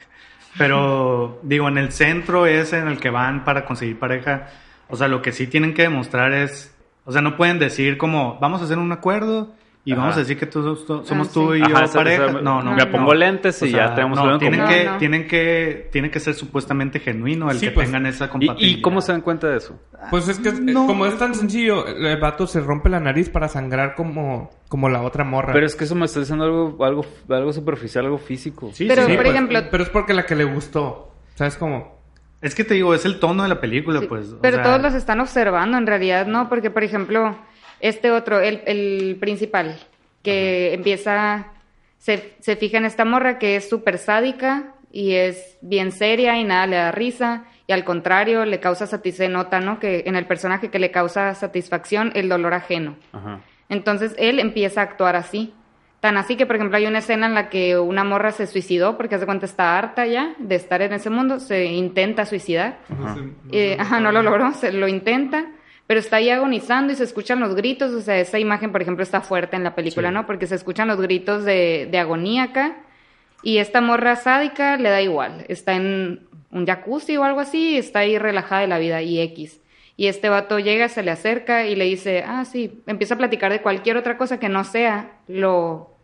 [0.57, 4.47] pero digo, en el centro es en el que van para conseguir pareja,
[4.89, 8.39] o sea, lo que sí tienen que demostrar es, o sea, no pueden decir como,
[8.39, 9.53] vamos a hacer un acuerdo
[9.87, 10.01] y Ajá.
[10.01, 11.59] vamos a decir que tú- tú- somos Ah, tú sí.
[11.59, 12.25] y yo Ajá, pareja.
[12.25, 12.71] esa- no, no.
[12.73, 12.91] me no.
[12.91, 14.73] pongo lentes y O ya sea, tenemos no, tienen común.
[14.75, 17.87] que, tienen que, tiene que ser supuestamente genuino el Sí, que pues.
[17.87, 18.77] tengan esa ¿Y, compatibilidad.
[18.79, 19.79] ¿Y cómo se dan cuenta de eso?
[20.09, 20.85] Pues es que No.
[20.87, 25.01] como es tan sencillo, el vato se rompe la nariz para sangrar como, como la
[25.01, 25.53] otra morra.
[25.53, 28.69] Pero es que eso me está diciendo algo, algo, algo superficial, algo físico.
[28.73, 31.13] Sí, Pero, sí, por pues, ejemplo- Pero es porque la que le gustó.
[31.35, 31.95] ¿Sabes cómo?
[32.41, 34.31] Es que te digo, es el tono de la película, Sí, pues.
[34.33, 36.49] o pero sea, todos los están observando en realidad, ¿no?
[36.49, 37.35] Porque, por ejemplo,
[37.79, 39.77] este otro, el, el principal,
[40.23, 41.51] que empieza,
[41.97, 46.43] se, se fija en esta morra que es súper sádica y es bien seria y
[46.43, 47.45] nada le da risa.
[47.67, 49.77] Y al contrario, le causa satisfacción, nota, ¿no?
[49.77, 52.95] Que en el personaje que le causa satisfacción el dolor ajeno.
[53.67, 55.53] Entonces él empieza a actuar así.
[55.99, 58.95] Tan así que, por ejemplo, hay una escena en la que una morra se suicidó
[58.95, 62.77] porque hace cuenta está harta ya de estar en ese mundo, se intenta suicidar.
[62.89, 63.17] Ajá.
[63.51, 65.47] Eh, ajá, no lo logró, se lo intenta,
[65.87, 67.91] pero está ahí agonizando y se escuchan los gritos.
[67.93, 70.13] O sea, esa imagen, por ejemplo, está fuerte en la película, Sí.
[70.13, 70.25] ¿no?
[70.27, 72.75] Porque se escuchan los gritos de, de agonía acá.
[73.43, 75.45] Y esta morra sádica le da igual.
[75.47, 79.19] Está en un jacuzzi o algo así, y está ahí relajada de la vida y
[79.21, 79.59] X.
[79.95, 83.51] Y este vato llega, se le acerca y le dice, ah, sí, empieza a platicar
[83.51, 85.95] de cualquier otra cosa que no sea lo,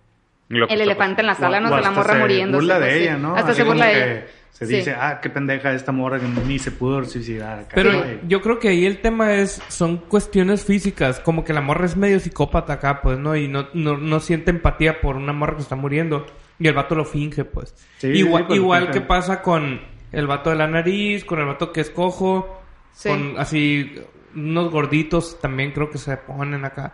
[0.50, 2.62] el elefante en la sala, no o de la hasta morra se muriéndose.
[2.62, 3.36] burla de ella, ¿no?
[3.36, 4.26] Hasta Así se burla de que ella.
[4.54, 4.76] Se Sí.
[4.76, 7.72] dice, ah, qué pendeja esta morra que ni se pudo suicidar acá.
[7.74, 7.92] Pero
[8.28, 11.98] yo creo que ahí el tema es, son cuestiones físicas, como que la morra es
[11.98, 13.36] medio psicópata acá, pues, ¿no?
[13.36, 16.26] Y no, no, no siente empatía por una morra que está muriendo.
[16.60, 17.74] Y el vato lo finge, pues.
[17.98, 21.48] Sí, igual sí, pues igual que pasa con el vato de la nariz, con el
[21.48, 22.62] vato que es cojo,
[22.94, 23.10] Sí.
[23.10, 23.96] con así
[24.36, 26.94] unos gorditos también creo que se ponen acá.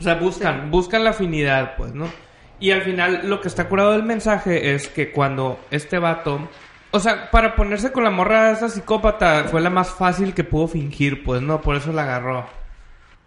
[0.00, 2.06] O sea, buscan, buscan la afinidad, pues, ¿no?
[2.58, 6.48] Y al final lo que está curado del mensaje es que cuando este vato...
[6.90, 10.44] O sea, para ponerse con la morra de esa psicópata fue la más fácil que
[10.44, 11.60] pudo fingir, pues, ¿no?
[11.60, 12.46] Por eso la agarró.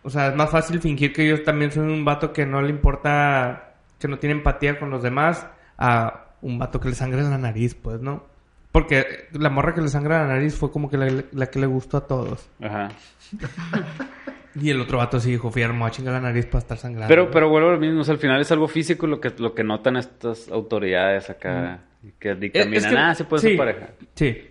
[0.02, 2.70] O sea, es más fácil fingir que yo también soy un vato que no le
[2.70, 5.46] importa, que no tiene empatía con los demás,
[5.78, 8.26] a un vato que le sangra en la nariz, pues, ¿no?
[8.72, 11.68] Porque la morra que le sangra la nariz fue como que la, la que le
[11.68, 12.50] gustó a todos.
[12.62, 12.90] Ajá.
[14.60, 17.08] Y el otro vato sí dijo, fiermo, a chingar la nariz para estar sangrando.
[17.08, 19.32] Pero, pero vuelvo a lo mismo, o sea, al final es algo físico lo que,
[19.38, 21.80] lo que notan estas autoridades acá,
[22.20, 23.88] que dictaminan, Es que- ah, se puede sí, ser pareja.
[24.16, 24.46] Sí.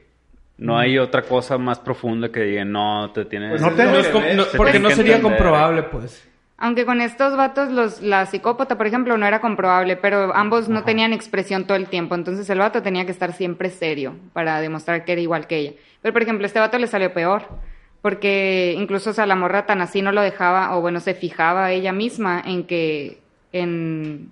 [0.58, 3.50] No hay otra cosa más profunda que digan, no, te tienes...
[3.50, 4.08] Pues No te- es
[4.56, 5.20] porque tiene no sería entender.
[5.22, 6.28] comprobable, pues.
[6.60, 10.82] Aunque con estos vatos, los, la psicópata, por ejemplo, no era comprobable, pero ambos no
[10.82, 12.16] tenían expresión todo el tiempo.
[12.16, 15.72] Entonces el vato tenía que estar siempre serio para demostrar que era igual que ella.
[16.02, 17.42] Pero, por ejemplo, este vato le salió peor.
[18.02, 21.72] Porque incluso, o sea, la morra tan así no lo dejaba, o bueno, se fijaba
[21.72, 23.18] ella misma en que,
[23.52, 24.30] en,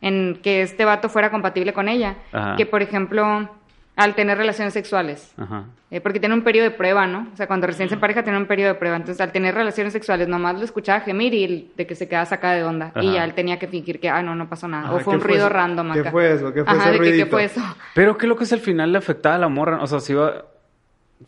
[0.00, 2.16] en que este vato fuera compatible con ella.
[2.32, 2.56] Ajá.
[2.56, 3.48] Que, por ejemplo,
[3.96, 5.32] al tener relaciones sexuales.
[5.38, 5.64] Ajá.
[5.90, 7.28] Eh, porque tiene un periodo de prueba, ¿no?
[7.32, 8.96] O sea, cuando recién se pareja tiene un periodo de prueba.
[8.96, 12.54] Entonces, al tener relaciones sexuales, nomás lo escuchaba gemir y de que se quedaba sacada
[12.54, 12.92] de onda.
[13.00, 14.86] Y ya él tenía que fingir que, ah, no, no pasó nada.
[14.86, 15.54] Ajá, o fue ¿qué un fue ruido eso?
[15.54, 16.10] random ¿Qué acá.
[16.10, 16.52] fue eso?
[16.52, 17.60] ¿Qué fue Ajá, ese de que, ¿qué fue eso?
[17.94, 20.12] Pero qué lo que es al final le afectaba a la morra, o sea, si
[20.12, 20.44] iba...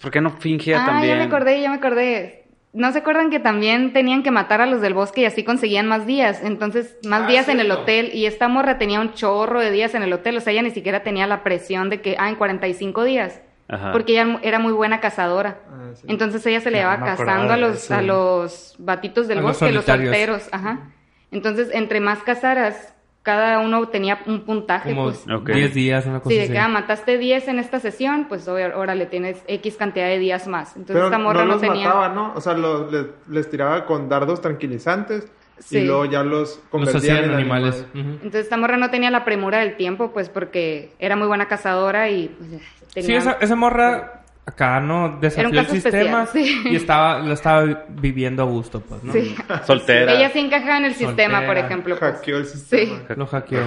[0.01, 1.15] ¿Por qué no fingía ah, también?
[1.15, 2.43] ya me acordé, ya me acordé.
[2.73, 5.87] ¿No se acuerdan que también tenían que matar a los del bosque y así conseguían
[5.87, 6.43] más días?
[6.45, 8.11] Entonces, más Ah, días en el hotel.
[8.13, 10.37] Y esta morra tenía un chorro de días en el hotel.
[10.37, 13.41] O sea, ella ni siquiera tenía la presión de que, ah, en 45 días.
[13.69, 13.93] Ajá.
[13.93, 15.61] Porque ella era muy buena cazadora.
[15.71, 16.07] Ah, sí.
[16.09, 19.51] Entonces ella se le no acordaba cazando a los, a los batitos del A los
[19.53, 20.11] bosque, los solitarios.
[20.15, 20.49] solteros.
[20.53, 20.91] Ajá.
[21.31, 22.95] Entonces, entre más cazaras,
[23.27, 25.27] cada uno tenía un puntaje, Como pues.
[25.27, 25.75] 10 Ok.
[25.75, 26.53] días, una cosa Sí, de así.
[26.53, 30.47] que ah, mataste 10 en esta sesión, pues ahora le tienes X cantidad de días
[30.47, 30.69] más.
[30.77, 31.89] Entonces Pero esta morra no no, los tenía.
[31.89, 32.33] mataba, ¿no?
[32.37, 35.27] O sea, lo- le- les tiraba con dardos tranquilizantes
[35.59, 35.79] Sí.
[35.79, 37.75] y luego ya los Los convertían hacían en animales.
[37.75, 37.91] animales.
[37.95, 38.11] Ujú.
[38.27, 42.09] Entonces esta morra no tenía la premura del tiempo, pues porque era muy buena cazadora
[42.11, 42.63] y pues,
[42.95, 43.07] tenía...
[43.09, 45.19] Sí, esa, esa morra acá, ¿no?
[45.21, 46.29] Desafió el sistema especial,
[46.63, 46.63] sí.
[46.71, 49.13] y estaba, lo estaba viviendo a gusto, pues, ¿no?
[49.13, 49.35] Sí.
[49.67, 50.13] Soltera.
[50.15, 51.97] Ella sí encajaba en el sistema, por ejemplo.
[51.99, 52.13] pues.
[52.15, 53.01] Hackeó el sistema.
[53.17, 53.61] Lo hackeó.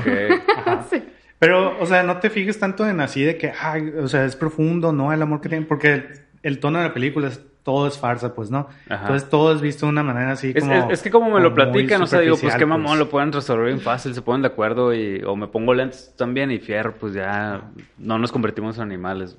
[0.90, 1.04] Sí.
[1.38, 4.36] Pero, o sea, no te fijes tanto en así de que, ay, o sea, es
[4.36, 5.14] profundo, ¿no?
[5.14, 6.10] El amor que tienen, porque el,
[6.44, 8.68] el tono de la película es todo es farsa, pues, ¿no?
[8.90, 9.02] Ajá.
[9.04, 10.74] Entonces todo es visto de una manera así Es, como...
[10.74, 13.00] es- es que como me lo platican, o sea, digo, pues qué mamón, pues.
[13.00, 15.22] lo pueden resolver bien fácil, se ponen de acuerdo y...
[15.26, 17.62] O me pongo lentes también y fierro, pues ya
[17.98, 19.38] no nos convertimos en animales.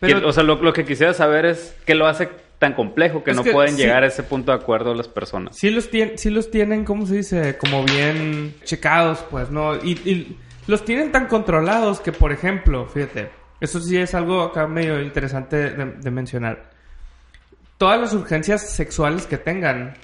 [0.00, 3.32] Pero- o sea, lo, lo que quisiera saber es qué lo hace tan complejo que
[3.32, 3.82] no que pueden sí.
[3.82, 5.56] llegar a ese punto de acuerdo las personas.
[5.56, 7.56] Sí los, tien- sí los tienen, ¿cómo se dice?
[7.58, 9.76] Como bien checados, pues, ¿no?
[9.76, 13.30] Y, y los tienen tan controlados que, por ejemplo, fíjate,
[13.60, 16.70] eso sí es algo acá medio interesante de, de mencionar.
[17.76, 19.94] Todas las urgencias sexuales que tengan,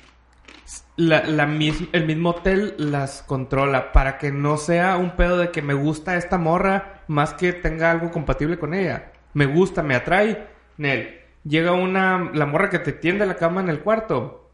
[0.96, 5.50] la, la mis- el mismo hotel las controla para que no sea un pedo de
[5.50, 9.11] que me gusta esta morra más que tenga algo compatible con ella.
[9.35, 10.47] Me gusta, me atrae.
[10.79, 14.51] Nel, llega una, la morra que te tiende la cama en el cuarto.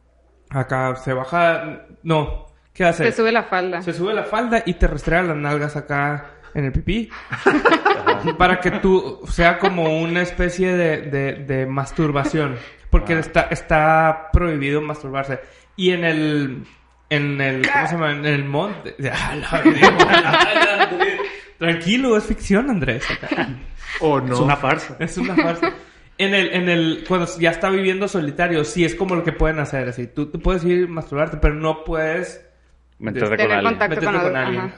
[0.50, 3.04] Acá se baja, no, ¿qué hace?
[3.04, 3.82] Se sube la falda.
[3.82, 7.08] Se sube la falda y te restrega las nalgas acá en el pipí.
[8.38, 12.56] para que tú sea como una especie de, de, de masturbación.
[12.90, 15.40] Porque está, está prohibido masturbarse.
[15.76, 16.64] Y en el.
[17.08, 17.70] En el.
[17.70, 18.12] ¿Cómo se llama?
[18.12, 18.96] En el monte.
[21.60, 23.04] Tranquilo, es ficción, Andrés.
[24.00, 24.34] O no.
[24.34, 24.96] Es una farsa.
[25.00, 25.72] Es una farsa.
[26.16, 29.58] En el, en el, cuando ya está viviendo solitario, sí es como lo que pueden
[29.58, 30.06] hacer, así.
[30.06, 32.46] Tú, tú puedes ir a masturbarte, pero no puedes
[33.00, 33.78] Meterte con Tener alguien.
[33.78, 34.72] meterte con, con alguien.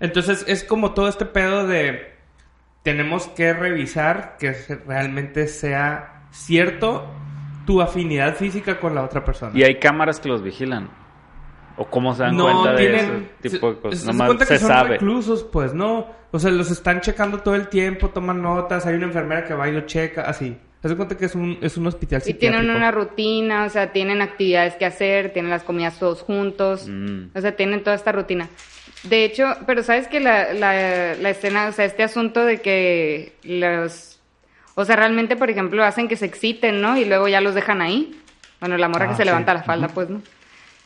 [0.00, 2.12] Entonces es como todo este pedo de
[2.82, 4.52] tenemos que revisar que
[4.86, 7.06] realmente sea cierto
[7.66, 9.52] tu afinidad física con la otra persona.
[9.54, 10.90] ¿Y hay cámaras que los vigilan?
[11.82, 13.08] ¿O cómo se dan no cuenta de ese
[13.40, 13.98] tipo de se- cosas?
[14.00, 14.88] se, se Nomás cuenta que se son sabe.
[14.90, 19.06] reclusos, pues no, o sea, los están checando todo el tiempo, toman notas, hay una
[19.06, 20.56] enfermera que va y lo checa, así.
[20.82, 22.76] Se hace cuenta que es un, es un hospital Y tienen psiquiátrico.
[22.76, 27.28] una rutina, o sea, tienen actividades que hacer, tienen las comidas todos juntos, Mm.
[27.34, 28.48] o sea, tienen toda esta rutina.
[29.04, 33.32] De hecho, pero sabes que la, la, la escena, o sea, este asunto de que
[33.42, 34.20] los,
[34.74, 36.98] o sea, realmente, por ejemplo, hacen que se exciten, ¿no?
[36.98, 38.20] Y luego ya los dejan ahí.
[38.60, 39.26] Bueno, la morra Ah, que se sí.
[39.26, 40.20] levanta la falda, pues, ¿no?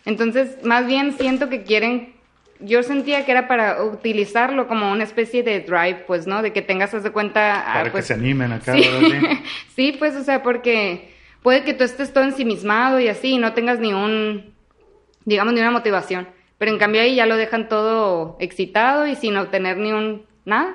[0.04, 2.14] Entonces, más bien siento que quieren,
[2.60, 6.42] yo sentía que era para utilizarlo como una especie de drive, pues, ¿no?
[6.42, 8.74] De que tengas, haz de cuenta, ah, Para que pues, se animen acá.
[8.74, 8.88] Sí.
[8.88, 9.28] ¿verdad?
[9.74, 9.96] Sí.
[9.98, 11.12] pues, o sea, porque
[11.42, 14.54] puede que tú estés todo ensimismado y así y no tengas ni un,
[15.24, 16.28] digamos, ni una motivación.
[16.58, 20.74] Pero en cambio ahí ya lo dejan todo excitado y sin obtener ni un nada.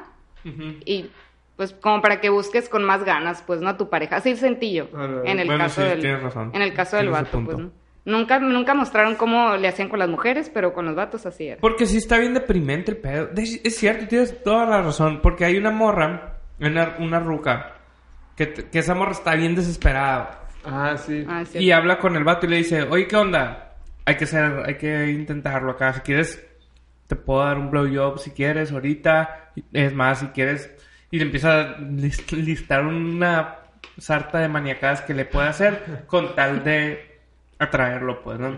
[0.85, 1.09] Y
[1.55, 3.69] pues como para que busques con más ganas, pues, ¿no?
[3.69, 4.17] A tu pareja.
[4.17, 4.87] Así sentí yo,
[5.25, 7.57] en el Bueno, caso sí, del, en el caso del vato, pues.
[7.57, 7.71] ¿no?
[8.09, 11.61] Nunca, nunca mostraron cómo le hacían con las mujeres, pero con los vatos así era.
[11.61, 13.29] Porque sí está bien deprimente el pedo.
[13.35, 15.21] Es cierto, tienes toda la razón.
[15.21, 17.75] Porque hay una morra, una, una ruca,
[18.35, 20.47] que, que esa morra está bien desesperada.
[20.65, 21.25] Ah, sí.
[21.27, 21.59] Ah, sí.
[21.59, 23.75] Y habla con el vato y le dice, oye, ¿qué onda?
[24.05, 25.93] Hay que ser, hay que intentarlo acá.
[25.93, 26.45] Si quieres,
[27.07, 29.51] te puedo dar un blowjob si quieres ahorita.
[29.71, 30.69] Es más, si quieres...
[31.11, 33.55] Y le empieza a lis- listar una
[33.97, 37.08] sarta de maniacadas que le puede hacer con tal de
[37.59, 38.49] atraerlo, pues, ¿no?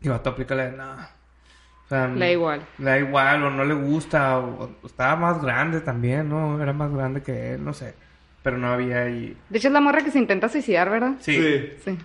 [0.00, 0.92] Y el vato aplica la de, no.
[0.92, 2.62] O sea, Le da igual.
[2.78, 6.62] Le da igual, o no le gusta, o, o estaba más grande también, ¿no?
[6.62, 7.94] Era más grande que él, no sé.
[8.42, 9.36] Pero no había ahí...
[9.48, 11.12] De hecho, es la morra que se intenta suicidar, ¿verdad?
[11.20, 11.34] Sí.
[11.36, 11.72] Sí.
[11.84, 11.98] Sí.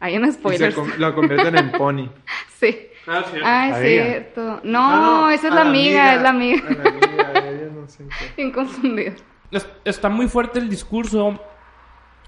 [0.00, 0.74] Hay un Y se spoiler.
[0.74, 2.08] com- lo convierten en pony.
[2.62, 2.76] Sí.
[3.08, 3.38] Ah, sí.
[3.44, 4.04] Ah, es Amiga.
[4.04, 4.60] cierto.
[4.62, 6.62] No, esa es la amiga, es la amiga.
[6.68, 8.04] A la amiga, ella no sé.
[8.36, 9.14] Bien confundido.
[9.50, 11.42] Es- está muy fuerte el discurso.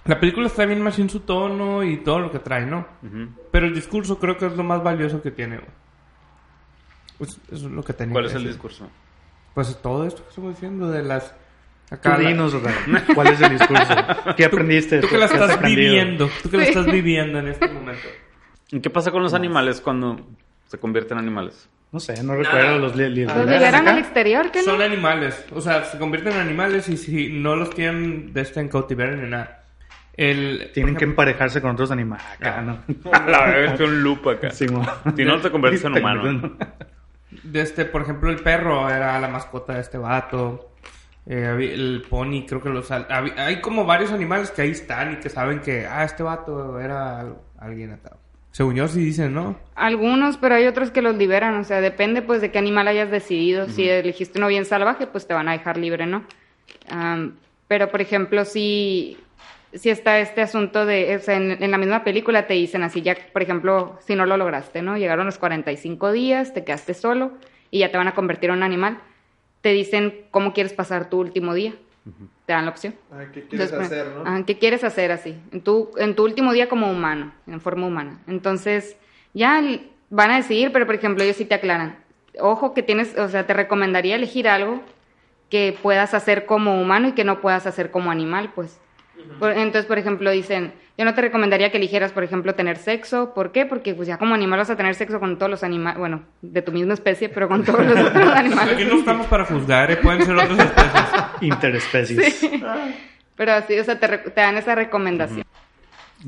[0.06, 2.86] La película está bien más en su tono y todo lo que trae, ¿no?
[3.50, 5.56] Pero el discurso creo que es lo más valioso que tiene.
[5.56, 5.68] güey.
[7.18, 8.52] Pues eso es lo que tenía ¿Cuál que es el decir.
[8.54, 8.90] discurso?
[9.54, 11.32] Pues todo esto que estamos diciendo de las...
[11.88, 12.74] Tú Acá la- dinos, Ray,
[13.14, 13.94] ¿cuál es el discurso?
[14.36, 15.00] ¿Qué aprendiste?
[15.00, 16.28] Tú que la ¿Qué has estás viviendo.
[16.42, 18.08] Tú que la estás viviendo en este momento.
[18.72, 20.18] ¿Y qué pasa con los animales cuando
[20.66, 21.68] se convierten en animales?
[21.92, 24.64] No sé, no recuerdo los li- li- Los liberan al exterior, ¿qué no?
[24.64, 25.44] Son animales.
[25.54, 29.16] O sea, se convierten en animales y si no los quieren de este en cautiverio
[29.18, 29.63] ni nada.
[30.16, 32.24] El, Tienen que emparejarse con otros animales.
[32.34, 32.78] Acá, ¿no?
[33.26, 34.50] La verdad es que un loop acá.
[34.50, 34.66] Sí.
[35.16, 36.56] Si no, te conviertes en humano.
[37.42, 40.70] De este, por ejemplo, el perro era la mascota de este vato.
[41.26, 42.90] Eh, el pony, creo que los...
[42.90, 47.20] hay como varios animales que ahí están y que saben que, ah, este vato era
[47.20, 48.18] al- alguien atado.
[48.52, 49.58] Según yo sí dicen, ¿no?
[49.74, 53.10] Algunos, pero hay otros que los liberan, o sea, depende pues de qué animal hayas
[53.10, 53.68] decidido.
[53.68, 56.24] Si elegiste uno bien salvaje, pues te van a dejar libre, ¿no?
[57.66, 59.18] Pero, por ejemplo, si,
[59.74, 63.02] si está este asunto de, o sea, en, en la misma película te dicen así,
[63.02, 64.96] ya, por ejemplo, si no lo lograste, ¿no?
[64.96, 67.32] Llegaron los 45 días, te quedaste solo
[67.70, 68.98] y ya te van a convertir en un animal.
[69.60, 71.74] Te dicen cómo quieres pasar tu último día.
[72.46, 72.94] Te dan la opción.
[73.10, 74.46] Ah, ¿Qué quieres Entonces, hacer, no?
[74.46, 75.36] ¿Qué quieres hacer así?
[75.52, 78.20] En tu, en tu último día como humano, en forma humana.
[78.26, 78.96] Entonces,
[79.32, 79.62] ya
[80.10, 81.96] van a decidir, pero por ejemplo, ellos sí te aclaran.
[82.38, 84.82] Ojo que tienes, o sea, te recomendaría elegir algo
[85.48, 88.80] que puedas hacer como humano y que no puedas hacer como animal, pues.
[89.40, 93.34] Entonces, por ejemplo, dicen, yo no te recomendaría que eligieras, por ejemplo, tener sexo.
[93.34, 93.66] ¿Por qué?
[93.66, 96.62] Porque pues ya como animal vas a tener sexo con todos los animales, bueno, de
[96.62, 98.74] tu misma especie, pero con todos los otros animales.
[98.74, 99.96] Aquí no estamos para juzgar, ¿eh?
[99.96, 101.04] Pueden ser otras especies.
[101.40, 102.50] Interespecies.
[103.36, 105.44] Pero así, o sea, te, re- te dan esa recomendación.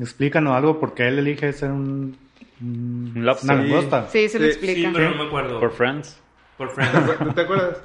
[0.00, 2.16] Explícanos algo por qué él elige ser un...
[2.60, 3.28] un- Un.
[3.44, 4.06] Una langosta.
[4.08, 4.88] Sí, se lo Sí, explica.
[4.88, 5.60] Sí, pero no me acuerdo.
[5.60, 6.20] Por Friends.
[6.56, 7.18] Por Friends.
[7.18, 7.78] ¿Tú te acuerdas?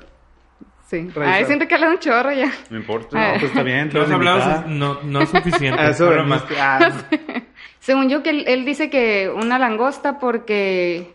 [0.91, 1.07] Sí.
[1.15, 1.35] Raiza.
[1.35, 2.51] Ay, siento que habla un chorro ya.
[2.69, 3.17] No importa.
[3.17, 3.31] Ah.
[3.33, 3.87] No, pues está bien.
[3.87, 5.79] es- no, no es suficiente.
[5.81, 6.43] A eso Pero más-.
[6.59, 6.91] Ah,
[7.79, 11.13] Según yo, que él, él dice que una langosta porque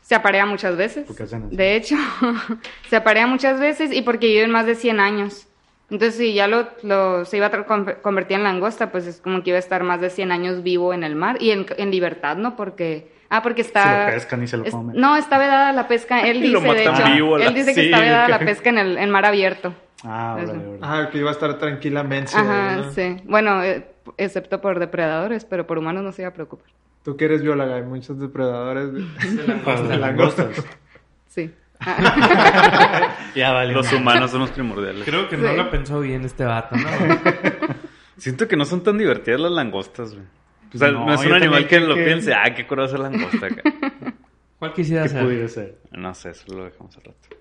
[0.00, 1.04] se aparea muchas veces.
[1.06, 1.54] Porque hacen así.
[1.54, 1.94] De hecho,
[2.90, 5.46] se aparea muchas veces y porque viven más de 100 años.
[5.92, 7.64] Entonces, si ya lo, lo- se iba a
[8.02, 10.92] convertir en langosta, pues es como que iba a estar más de 100 años vivo
[10.94, 12.56] en el mar y en, en libertad, ¿no?
[12.56, 13.12] Porque...
[13.28, 13.82] Ah, porque está...
[13.82, 14.96] Se lo pescan y se lo es- comen.
[15.00, 16.20] no, está vedada la pesca.
[16.22, 18.68] Él Y lo dice, de matan hecho, vivo él dice que está vedada la pesca
[18.70, 19.74] en el en mar abierto.
[20.04, 20.78] Ah, órale.
[20.82, 22.32] ah, que iba a estar tranquilamente.
[22.34, 22.90] Ajá, ¿no?
[22.90, 23.16] sí.
[23.24, 23.86] Bueno, eh,
[24.18, 26.66] excepto por depredadores, pero por humanos no se iba a preocupar.
[27.04, 28.92] Tú que eres bióloga, hay muchos depredadores.
[28.92, 30.48] de- de las langostas.
[31.28, 31.52] Sí.
[33.34, 33.72] Ya vale.
[33.72, 35.04] Los humanos son los primordiales.
[35.04, 36.88] Creo que no lo pensó bien este vato, ¿no?
[38.16, 40.26] Siento que no son tan divertidas las langostas, güey.
[40.74, 43.10] O sea, No, no, es un animal que lo que- piense, ah, qué curiosa la
[43.10, 43.62] langosta acá.
[44.58, 45.24] ¿Cuál quisiera ¿Qué ser?
[45.24, 45.78] pudiera ser?
[45.90, 47.36] No sé, eso lo dejamos al rato.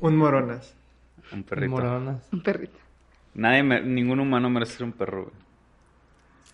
[0.00, 0.74] Un moronas.
[1.32, 1.70] Un perrito.
[1.70, 2.26] Moronas.
[2.32, 2.78] un perrito.
[3.34, 5.34] Nadie, me- ningún humano merece ser un perro, güey.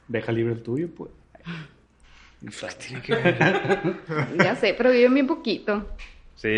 [0.08, 1.10] Deja libre el tuyo, pues.
[4.38, 5.88] Ya sé, pero viven bien poquito.
[6.34, 6.48] Sí,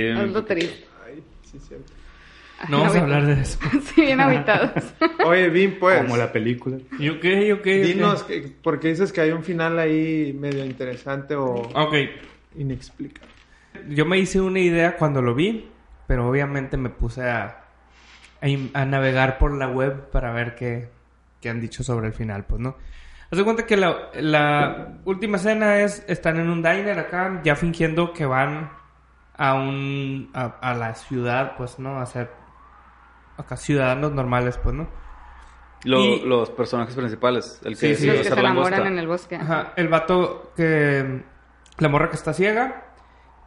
[0.46, 0.86] triste.
[1.06, 1.92] Ay, sí, cierto.
[2.68, 3.58] No vamos a hablar de eso.
[3.94, 4.70] Sí, bien habitados.
[5.24, 6.02] Oye, Vin, pues.
[6.02, 6.78] Como la película.
[6.98, 7.46] ¿Yo qué?
[7.46, 7.82] ¿Yo qué?
[7.82, 11.94] Dinos, que, porque dices que hay un final ahí medio interesante o Ok.
[12.56, 13.30] inexplicable.
[13.88, 15.68] Yo me hice una idea cuando lo vi,
[16.06, 17.64] pero obviamente me puse a,
[18.40, 18.46] a,
[18.80, 20.88] a navegar por la web para ver qué,
[21.40, 22.76] qué han dicho sobre el final, pues, ¿no?
[23.30, 27.56] Haz de cuenta que la, la última escena es, están en un diner acá, ya
[27.56, 28.70] fingiendo que van
[29.36, 31.98] a un, a, a la ciudad, pues, ¿no?
[31.98, 32.30] A ser
[33.36, 34.88] acá ciudadanos normales, pues, ¿no?
[35.84, 37.60] Lo- Y- Los personajes principales.
[37.64, 39.36] El que Sí, sí, decidió Los que ser se enamoran en el bosque.
[39.36, 41.24] Ajá, el vato que...
[41.78, 42.84] La morra que está ciega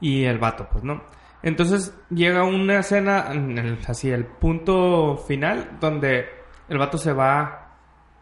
[0.02, 1.02] y el vato, pues, ¿no?
[1.42, 6.26] Entonces llega una escena, en el- así, el punto final, donde
[6.68, 7.78] el vato se va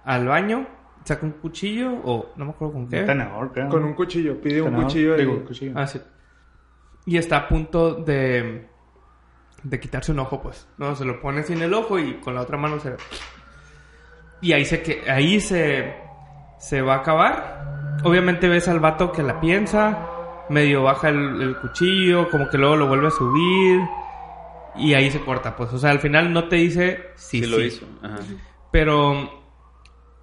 [0.05, 0.68] al baño,
[1.03, 2.99] saca un cuchillo o no me acuerdo con qué.
[2.99, 3.70] Un tenedor, creo.
[3.70, 5.16] Con un cuchillo, pide un cuchillo.
[5.16, 5.74] digo, y- cuchillo.
[5.76, 5.99] Ah, sí.
[7.06, 8.68] Y está a punto de,
[9.64, 10.68] de quitarse un ojo, pues.
[10.78, 12.95] No, se lo pone así en el ojo y con la otra mano se...
[14.41, 15.95] Y ahí se, que, ahí se,
[16.60, 17.97] se va a acabar.
[18.03, 20.08] Obviamente ves al vato que la piensa,
[20.49, 23.82] medio baja el, el cuchillo, como que luego lo vuelve a subir.
[24.76, 25.72] Y ahí se corta, pues.
[25.74, 27.64] O sea, al final no te dice si Sí, lo sí.
[27.64, 27.86] hizo.
[28.03, 28.18] Ajá.
[28.72, 29.43] Pero.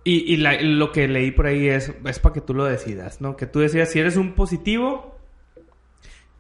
[0.05, 3.21] Y, y la- lo que leí por ahí es, es para que tú lo decidas,
[3.21, 3.37] ¿no?
[3.37, 5.17] Que tú decidas si eres un positivo,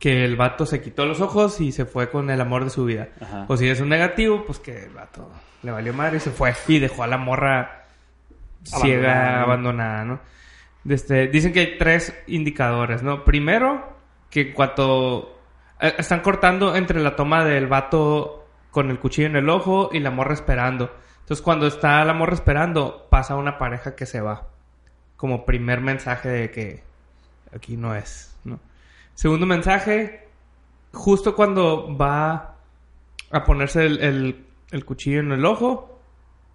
[0.02, 2.84] que el vato se quitó los ojos y se fue con el amor de su
[2.84, 3.10] vida.
[3.20, 3.44] Ajá.
[3.46, 5.30] O si eres un negativo, pues que el vato
[5.62, 6.52] le valió madre y se fue.
[6.66, 7.84] Y dejó a la morra
[8.64, 9.42] ciega, Abandonada, ¿no?
[9.44, 10.20] abandonada, ¿no?
[10.92, 13.24] Este, dicen que hay tres indicadores, ¿no?
[13.24, 13.96] Primero,
[14.28, 15.40] que cuando
[15.80, 20.00] eh, están cortando entre la toma del vato con el cuchillo en el ojo y
[20.00, 20.92] la morra esperando.
[21.20, 24.48] Entonces, cuando está la morra esperando, pasa una pareja que se va.
[25.16, 26.82] Como primer mensaje de que
[27.54, 28.58] aquí no es, ¿no?
[29.14, 30.28] Segundo mensaje,
[30.92, 32.56] justo cuando va
[33.30, 36.00] a ponerse el, el- el cuchillo en el ojo,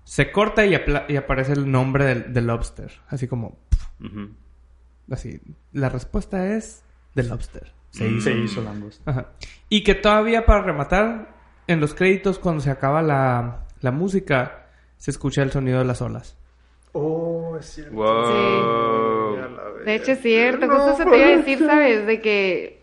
[0.04, 2.92] se corta y, apla- y aparece el nombre del, del lobster.
[3.10, 3.58] Así como,
[5.12, 5.40] así.
[5.74, 6.84] La respuesta es
[7.14, 7.74] The Lobster.
[7.92, 8.18] Se Mm.
[8.18, 8.24] hizo.
[8.30, 8.64] Se hizo.
[9.06, 9.32] Ajá.
[9.70, 11.36] Y que todavía para rematar,
[11.68, 16.02] en los créditos, cuando se acaba la, la música, se escucha el sonido de las
[16.02, 16.38] olas.
[16.94, 17.94] Oh, es cierto.
[17.96, 18.06] Wow.
[18.24, 18.30] Ya
[19.58, 20.68] la De hecho, es cierto.
[20.68, 21.60] No, Justo eso te iba a decir.
[21.60, 22.06] ¿sabes?
[22.06, 22.78] De que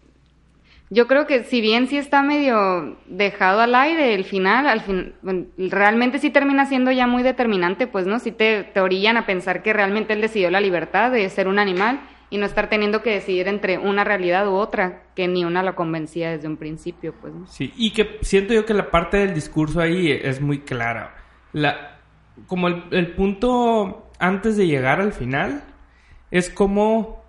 [0.90, 5.14] yo creo que si bien sí está medio dejado al aire el final, al fin,
[5.56, 8.18] realmente sí termina siendo ya muy determinante, pues, ¿no?
[8.18, 11.58] Sí te, te orillan a pensar que realmente él decidió la libertad de ser un
[11.58, 12.00] animal
[12.30, 15.74] y no estar teniendo que decidir entre una realidad u otra, que ni una lo
[15.74, 17.46] convencía desde un principio, pues, ¿no?
[17.46, 21.14] Sí, y que siento yo que la parte del discurso ahí es muy clara.
[21.52, 21.98] La,
[22.46, 25.64] como el, el punto antes de llegar al final
[26.34, 27.22] es como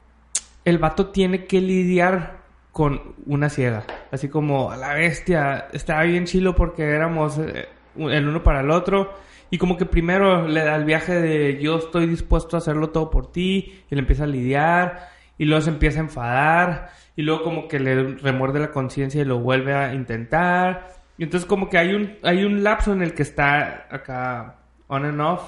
[0.65, 2.39] el vato tiene que lidiar
[2.71, 3.85] con una ciega.
[4.11, 8.71] Así como a la bestia, estaba bien chilo porque éramos eh, el uno para el
[8.71, 9.13] otro.
[9.51, 13.11] Y como que primero le da el viaje de yo estoy dispuesto a hacerlo todo
[13.11, 13.83] por ti.
[13.91, 15.09] Y le empieza a lidiar.
[15.37, 16.89] Y luego se empieza a enfadar.
[17.15, 20.95] Y luego como que le remuerde la conciencia y lo vuelve a intentar.
[21.19, 24.55] Y entonces como que hay un, hay un lapso en el que está acá
[24.87, 25.43] on and off.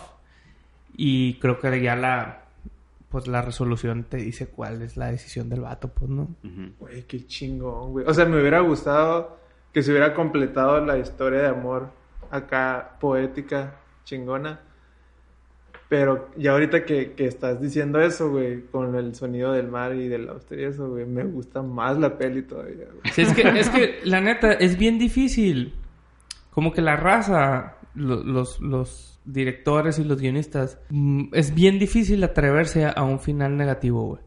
[0.96, 2.44] Y creo que ya la
[3.10, 6.28] pues la resolución te dice cuál es la decisión del vato, pues no.
[6.80, 8.06] Güey, qué chingón, güey.
[8.08, 9.38] O sea, me hubiera gustado
[9.74, 11.92] que se hubiera completado la historia de amor
[12.32, 14.60] acá poética, chingona.
[15.90, 20.10] Pero ya ahorita que, que estás diciendo eso, güey, con el sonido del mar y
[20.10, 23.14] del auster y eso, güey, me gusta más la peli todavía, güey.
[23.14, 25.74] Sí, es que, es que la neta, es bien difícil.
[26.52, 32.24] Como que la raza, lo- los, los directores y los guionistas, mm, es bien difícil
[32.24, 34.22] atreverse a, un final negativo, güey.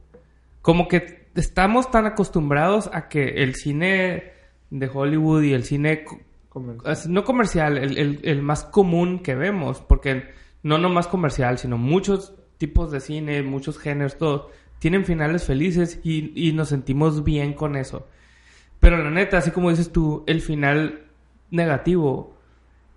[0.63, 4.33] Como que estamos tan acostumbrados a que el cine
[4.71, 6.05] de Hollywood y el cine
[6.49, 7.13] Comercial.
[7.13, 10.31] No comercial, el, el- el más común que vemos, porque
[10.65, 16.33] no nomás comercial, sino muchos tipos de cine, muchos géneros, todo, tienen finales felices y,
[16.35, 18.09] y nos sentimos bien con eso.
[18.81, 21.05] Pero la neta, así como dices tú, el final
[21.53, 22.37] negativo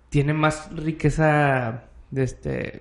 [0.08, 1.84] tiene más riqueza
[2.14, 2.80] de este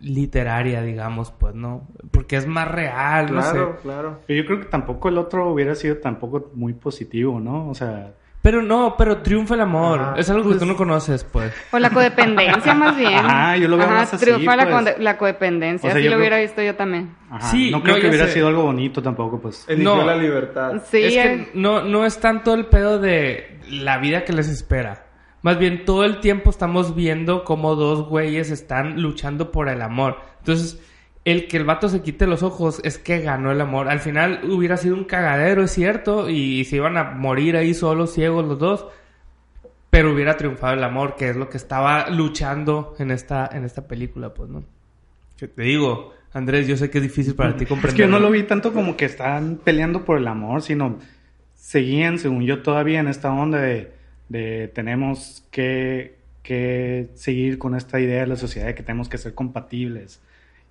[0.00, 1.88] literaria, digamos, pues, ¿no?
[2.10, 3.52] Porque es más real, no sé.
[3.52, 4.20] Claro, claro.
[4.26, 7.68] Pero yo creo que tampoco el otro hubiera sido tampoco muy positivo, ¿no?
[7.68, 8.12] O sea,
[8.42, 10.00] Pero no, pero triunfa el amor.
[10.00, 11.50] Ajá, es algo que pues- tú no conoces, pues.
[11.72, 13.14] O la codependencia, más bien.
[13.14, 14.74] Ajá, yo lo veo más así, triunfa la, pues.
[14.74, 15.88] conde- la codependencia.
[15.88, 17.14] O sea, Así yo lo creo- hubiera visto yo también.
[17.30, 18.32] ajá, Sí, no creo no, que hubiera sé.
[18.34, 19.64] sido algo bonito tampoco, pues.
[19.66, 20.04] Eligió No.
[20.04, 20.72] la libertad.
[20.90, 25.03] Sí, es que no, no es tanto el pedo de la vida que les espera.
[25.44, 30.16] Más bien, todo el tiempo estamos viendo cómo dos güeyes están luchando por el amor.
[30.38, 30.80] Entonces,
[31.26, 33.90] el que el vato se quite los ojos es que ganó el amor.
[33.90, 38.14] Al final hubiera sido un cagadero, es cierto, y se iban a morir ahí solos,
[38.14, 38.86] ciegos los dos.
[39.90, 43.86] Pero hubiera triunfado el amor, que es lo que estaba luchando en esta, en esta
[43.86, 44.64] película, pues, ¿no?
[45.36, 47.90] Que te digo, Andrés, yo sé que es difícil para ti comprender.
[47.90, 51.00] Es que yo no lo vi tanto como que están peleando por el amor, sino
[51.54, 53.92] seguían, según yo, todavía en esta onda de,
[54.28, 59.18] de tenemos que, que seguir con esta idea de la sociedad de que tenemos que
[59.18, 60.20] ser compatibles.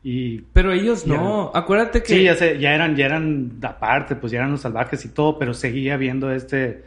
[0.03, 1.51] Y Pero ellos no.
[1.53, 2.13] Acuérdate que...
[2.13, 5.39] sí, ya, sé, ya eran, ya eran aparte, pues ya eran los salvajes y todo,
[5.39, 6.83] pero seguía viendo este,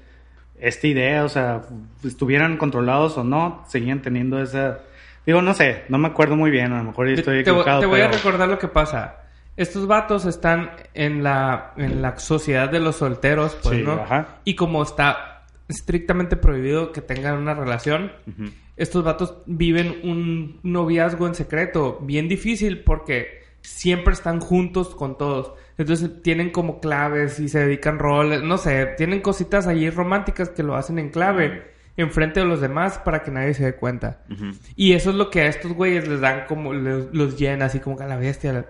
[0.61, 1.63] esta idea, o sea,
[2.05, 4.81] estuvieran controlados o no, seguían teniendo esa...
[5.25, 7.81] Digo, no sé, no me acuerdo muy bien, a lo mejor estoy te, voy- equivocado.
[7.81, 9.17] te voy a pero- recordar lo que pasa.
[9.57, 13.93] Estos vatos están en la, en la sociedad de los solteros, pues, Sí, ¿no?
[13.93, 14.37] ajá.
[14.45, 15.36] Y como está
[15.69, 18.13] estrictamente prohibido que tengan una relación.
[18.77, 25.53] Estos vatos viven un noviazgo en secreto, bien difícil porque siempre están juntos con todos.
[25.79, 30.63] Entonces tienen como claves y se dedican roles, no sé, tienen cositas allí románticas que
[30.63, 34.23] lo hacen en clave, enfrente de los demás para que nadie se dé cuenta.
[34.77, 37.81] Y eso es lo que a estos güeyes les dan como, les- los llena así
[37.81, 38.67] como que a la bestia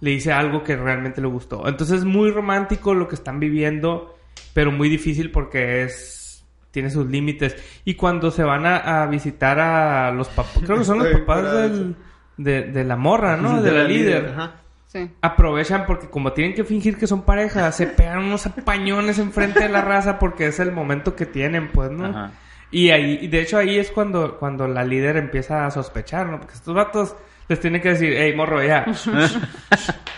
[0.00, 1.66] le dice algo que realmente le gustó.
[1.68, 4.14] Entonces es muy romántico lo que están viviendo,
[4.54, 7.56] pero muy difícil porque es, tiene sus límites.
[7.84, 11.52] Y cuando se van a, a visitar a los papás, creo que son los papás
[11.52, 11.96] del,
[12.38, 13.60] de, de la morra, ¿no?
[13.60, 14.30] De, la, líder.
[14.30, 14.54] Ajá.
[14.86, 15.10] Sí.
[15.20, 19.68] Aprovechan porque como tienen que fingir que son pareja, se pegan unos apañones enfrente de
[19.68, 22.06] la raza porque es el momento que tienen, pues, ¿no?
[22.06, 22.30] Ajá.
[22.74, 26.40] Y ahí, y de hecho ahí es cuando, cuando la líder empieza a sospechar, ¿no?
[26.40, 27.14] Porque estos vatos
[27.48, 28.84] les tienen que decir, hey, morro, ya.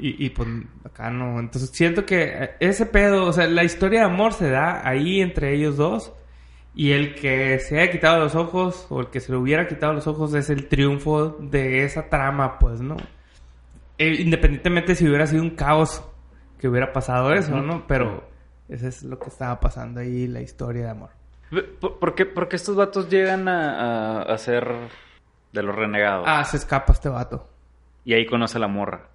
[0.00, 0.48] y, y pues
[0.84, 1.38] acá no.
[1.38, 5.20] Entonces siento que eh, ese pedo, o sea, la historia de amor se da ahí
[5.20, 6.12] entre ellos dos.
[6.72, 9.92] Y el que se haya quitado los ojos, o el que se le hubiera quitado
[9.92, 12.96] los ojos, es el triunfo de esa trama, pues, ¿no?
[13.98, 16.02] Eh, independientemente si hubiera sido un caos
[16.58, 17.86] que hubiera pasado eso, ¿no?
[17.88, 18.22] Pero
[18.68, 21.10] eso es lo que estaba pasando ahí, la historia de amor.
[21.80, 24.72] ¿Por, por qué, por qué estos vatos llegan a, a, a ser
[25.52, 26.24] de los renegados?
[26.28, 27.50] Ah, se escapa este vato.
[28.04, 29.08] Y ahí conoce a la morra.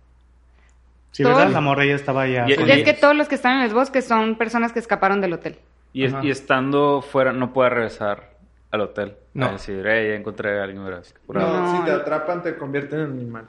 [1.16, 1.52] Sí, Todo- ¿verdad?
[1.54, 2.46] La morra ya estaba ya.
[2.46, 5.22] Y- con- Es que todos los que están en el bosque son personas que escaparon
[5.22, 5.58] del hotel.
[5.94, 6.26] Y, es- Ajá.
[6.26, 8.32] y estando fuera, no puede regresar
[8.70, 9.16] al hotel.
[9.34, 9.46] No.
[9.46, 11.78] A decir, hey, ya encontré a alguien, No, ahí".
[11.78, 13.46] si te atrapan te convierten en animal.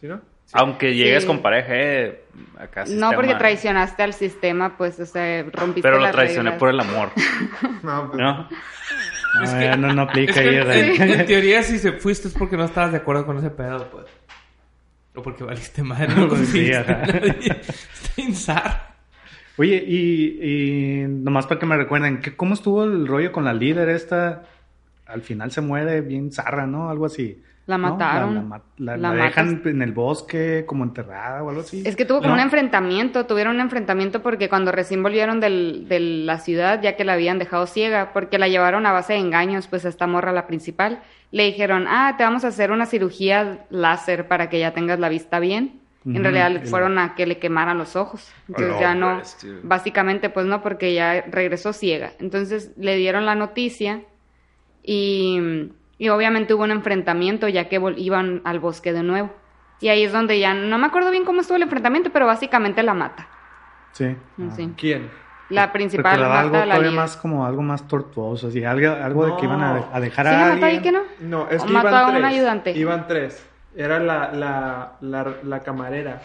[0.00, 0.20] ¿Sí, no?
[0.52, 1.26] Aunque llegues Sí.
[1.26, 2.22] con pareja, eh,
[2.56, 6.50] acá No sistema- porque traicionaste al sistema, pues, o sea, rompiste Pero lo las traicioné
[6.52, 6.58] reglas.
[6.60, 7.10] por el amor,
[7.82, 8.48] No, pues, ¿no?
[9.40, 10.96] No, ya no, no aplica Es que, ahí.
[11.20, 14.06] en teoría, si se fuiste es porque no estabas de acuerdo con ese pedo, pues.
[15.22, 17.02] Porque valiste madre, no sí, ajá.
[17.06, 17.60] nadie.
[18.16, 18.94] Está.
[19.56, 23.52] Oye, y, y nomás para que me recuerden, ¿qué, ¿cómo estuvo el rollo con la
[23.52, 24.44] líder esta?
[25.08, 26.90] Al final se muere bien zarra, ¿no?
[26.90, 27.42] Algo así.
[27.66, 27.90] La ¿no?
[27.90, 28.34] mataron.
[28.34, 29.66] La, ma- la- La la dejan matas.
[29.66, 31.82] en el bosque como enterrada o algo así.
[31.84, 32.34] Es que tuvo como ¿No?
[32.34, 37.04] un enfrentamiento, tuvieron un enfrentamiento porque cuando recién volvieron del, de la ciudad, ya que
[37.04, 40.32] la habían dejado ciega, porque la llevaron a base de engaños, pues a esta morra,
[40.32, 41.00] la principal,
[41.30, 45.10] le dijeron, ah, te vamos a hacer una cirugía láser para que ya tengas la
[45.10, 45.80] vista bien.
[46.06, 48.32] En realidad fueron a que le quemaran los ojos.
[48.48, 49.52] Entonces no, ya no, pues, tío.
[49.62, 52.12] básicamente pues no, porque ya regresó ciega.
[52.18, 54.00] Entonces le dieron la noticia
[54.90, 59.30] y, y obviamente hubo un enfrentamiento ya que iban al bosque de nuevo.
[59.80, 62.82] Y ahí es donde ya, no me acuerdo bien cómo estuvo el enfrentamiento, pero básicamente
[62.82, 63.28] la mata.
[63.92, 64.16] Sí.
[64.56, 64.72] Sí.
[64.76, 65.10] ¿Quién?
[65.50, 69.26] La principal algo mata a la todavía más como algo más tortuoso, así, algo, algo
[69.26, 70.82] de que iban a, a dejar ¿Sí a la mató ahí alguien.
[70.82, 71.02] que no?
[71.20, 72.24] No, es ¿O que mató iban a un tres.
[72.24, 72.70] ayudante?
[72.78, 73.46] Iban tres.
[73.76, 76.20] Era la, la, la, la camarera.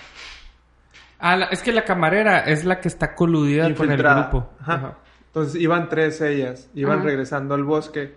[1.20, 4.22] Ah, la- es que la camarera es la que está coludida con el infiltrada.
[4.30, 4.50] grupo.
[4.62, 4.74] Ajá.
[4.74, 4.94] Ajá.
[5.28, 7.06] Entonces iban tres ellas, iban Ajá.
[7.08, 8.16] regresando al bosque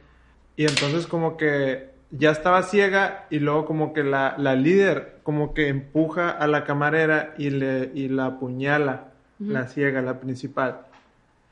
[0.57, 5.53] y entonces como que ya estaba ciega y luego como que la, la líder como
[5.55, 10.81] que empuja a la camarera y, le, y la apuñala, la ciega, la principal.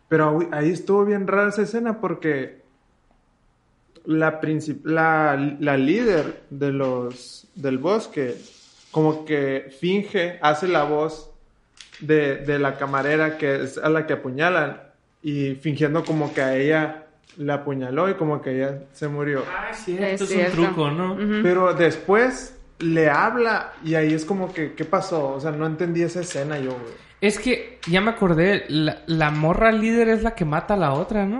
[0.09, 2.63] Pero ahí- estuvo bien rara esa escena porque
[4.07, 4.41] la,
[4.85, 8.37] la, la líder de los, del bosque
[8.91, 11.31] como que finge, hace la voz
[12.01, 14.81] de, de la camarera que es a la que apuñalan
[15.23, 17.04] y fingiendo como que a ella
[17.37, 19.43] la apuñaló y como que ella se murió.
[19.51, 20.61] Ah, es Es cierto, es, cierto.
[20.61, 21.17] un truco, ¿no?
[21.43, 25.31] Pero después le habla y ahí es como que, ¿qué pasó?
[25.35, 26.93] O sea, no entendí esa escena yo, güey.
[27.21, 30.93] Es que ya me acordé, la, la morra líder es la que mata a la
[30.93, 31.39] otra, ¿no?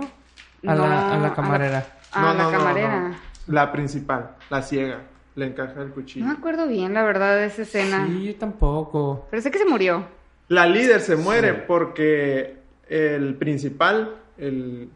[0.65, 1.85] A, No, la, a la camarera.
[2.11, 2.99] A la camarera.
[3.09, 3.15] No,
[3.53, 5.01] La principal, la ciega,
[5.35, 6.25] le encaja el cuchillo.
[6.25, 8.07] me acuerdo bien, la verdad, de esa escena.
[8.07, 9.27] Sí, yo tampoco.
[9.29, 10.05] Pero sé que se murió.
[10.47, 12.57] La líder se muere porque
[12.89, 14.89] el principal, el,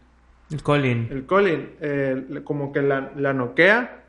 [0.52, 1.08] El Colin.
[1.12, 4.04] el Colin, eh, como que la, la noquea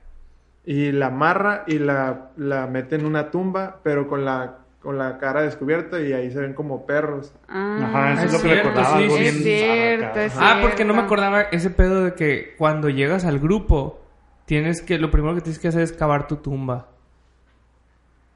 [0.64, 5.18] y la amarra y la, la mete en una tumba, pero con la, con la
[5.18, 7.34] cara descubierta y ahí se ven como perros.
[7.48, 8.96] Ah, Ajá, eso es es lo que cierto, recordaba.
[8.96, 10.32] sí, algo sí, bien es cierto, es.
[10.38, 14.00] Ah, porque no me acordaba ese pedo de que cuando llegas al grupo,
[14.46, 16.88] tienes que, lo primero que tienes que hacer es cavar tu tumba.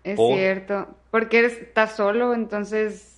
[0.02, 0.88] Es Por- cierto.
[1.10, 3.13] Porque eres, estás solo, entonces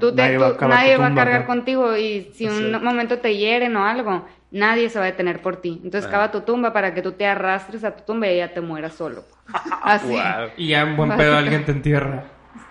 [0.00, 1.46] tú te- nadie va a nadie va cargar ¿no?
[1.46, 2.46] contigo y si Sí.
[2.48, 5.80] un momento te hieren o algo, nadie se va a detener por ti.
[5.84, 6.12] Entonces Ah.
[6.12, 8.94] cava tu tumba para que tú te arrastres a tu tumba y ya te mueras
[8.94, 9.24] solo.
[9.82, 10.08] Así.
[10.08, 10.50] Wow.
[10.56, 12.24] Y ya en buen pedo alguien te entierra.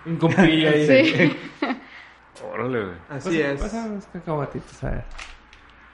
[0.06, 0.86] Un ahí.
[0.86, 1.36] Sí.
[2.52, 2.96] Órale, güey.
[3.10, 3.60] Así es.
[3.60, 5.04] Pasa unos cacahuatitos, a ver.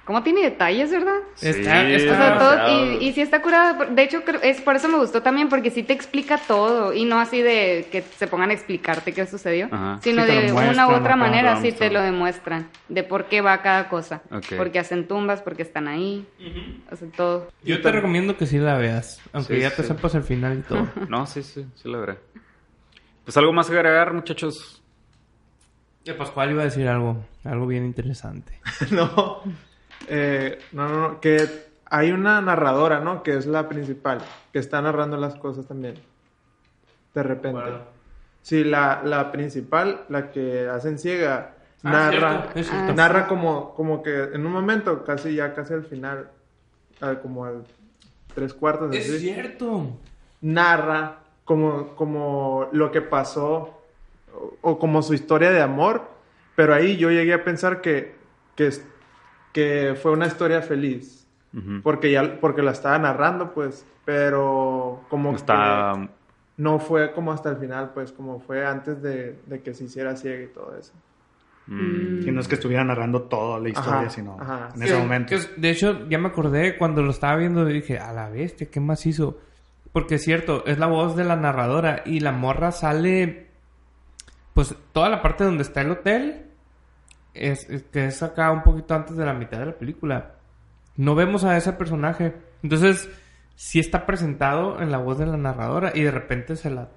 [0.07, 1.17] ¿Cómo tiene detalles, verdad?
[1.43, 2.93] Está- Sí, está- O sea, todo- demasiado.
[2.93, 3.87] y, y sí está curada.
[3.87, 6.93] De hecho, es por eso me gustó también, porque sí te explica todo.
[6.93, 9.99] Y no así de que se pongan a explicarte qué sucedió, Ajá.
[10.03, 12.13] sino Sí, de una u otra manera, sí te lo muestran.
[12.13, 12.69] demuestran.
[12.89, 14.23] De por qué va cada cosa.
[14.57, 16.25] Porque hacen tumbas, porque están ahí.
[16.93, 17.49] O sea, todo.
[17.65, 19.89] Yo te recomiendo que sí la veas, aunque Sí, ya te sí.
[19.89, 20.87] sepas el final y todo.
[21.09, 22.19] No, sí, sí, sí la veré.
[23.25, 24.81] Pues algo más que agregar, muchachos.
[26.05, 28.61] El Pascual iba a decir algo, algo bien interesante.
[28.93, 29.43] no.
[30.09, 31.21] Eh, no, no, no.
[31.21, 31.47] Que
[31.87, 33.23] hay una narradora, ¿no?
[33.23, 34.19] Que es la principal.
[34.53, 35.95] Que está narrando las cosas también.
[37.15, 37.61] De repente.
[38.43, 41.53] Sí, la, la principal, la que hacen ciega,
[41.83, 42.95] Ah, narra, cierto, cierto.
[42.95, 46.31] narra como, como que en un momento, casi ya casi al final,
[47.01, 47.65] ah, como al
[48.35, 49.97] tres cuartos, Es así, cierto.
[50.41, 53.79] narra como, como lo que pasó
[54.35, 56.09] o, o como su historia de amor,
[56.57, 58.17] pero ahí yo llegué a pensar que,
[58.57, 58.71] que,
[59.57, 61.27] que fue una historia feliz,
[61.83, 65.93] porque ya porque la estaba narrando, pues, pero como Está...
[65.95, 66.09] que
[66.59, 70.15] no fue como hasta el final, pues, como fue antes de, de que se hiciera
[70.15, 70.93] ciega y todo eso.
[71.69, 74.69] mm, Si no es que estuviera narrando toda la historia, Ajá, sino ajá.
[74.75, 75.35] en Sí, ese momento.
[75.57, 78.81] De hecho, ya me acordé cuando lo estaba viendo y dije, a la bestia, ¿qué
[78.81, 79.39] más hizo?
[79.93, 83.47] Porque es cierto, es la voz de la narradora y la morra sale,
[84.53, 86.46] pues toda la parte donde está el hotel,
[87.39, 90.35] es, es que es acá un poquito antes de la mitad de la película.
[90.97, 92.35] No vemos a ese personaje.
[92.63, 93.09] Entonces,
[93.55, 96.89] sí está presentado en la voz de la narradora y de repente se la...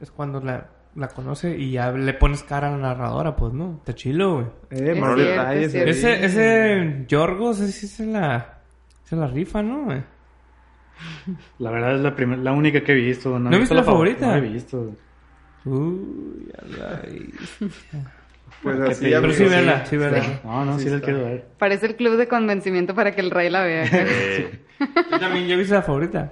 [0.00, 3.76] Es cuando la, la conoce y ya le pones cara a la narradora, pues no,
[3.78, 4.46] está chilo, güey.
[4.70, 5.96] Eh, Es cierto, detalles es.
[6.04, 8.58] Ese, ese Yorgos, ese se la,
[9.04, 9.84] se la rifa, ¿no?
[9.84, 10.02] güey?
[11.58, 13.38] La verdad es la, primer- la única que he visto.
[13.38, 14.26] ¿No, ¿No he visto la fav- favorita?
[14.26, 14.94] No he visto.
[15.64, 17.02] Uy, a la-
[18.74, 19.04] Pues ¿Qué así?
[19.10, 20.40] Pero sí, vela, sí, vela.
[20.44, 21.44] No, no, sí, Sí la quiero ver.
[21.58, 23.84] Parece el club de convencimiento para que el rey la vea.
[25.10, 26.30] Yo también, yo vi la favorita.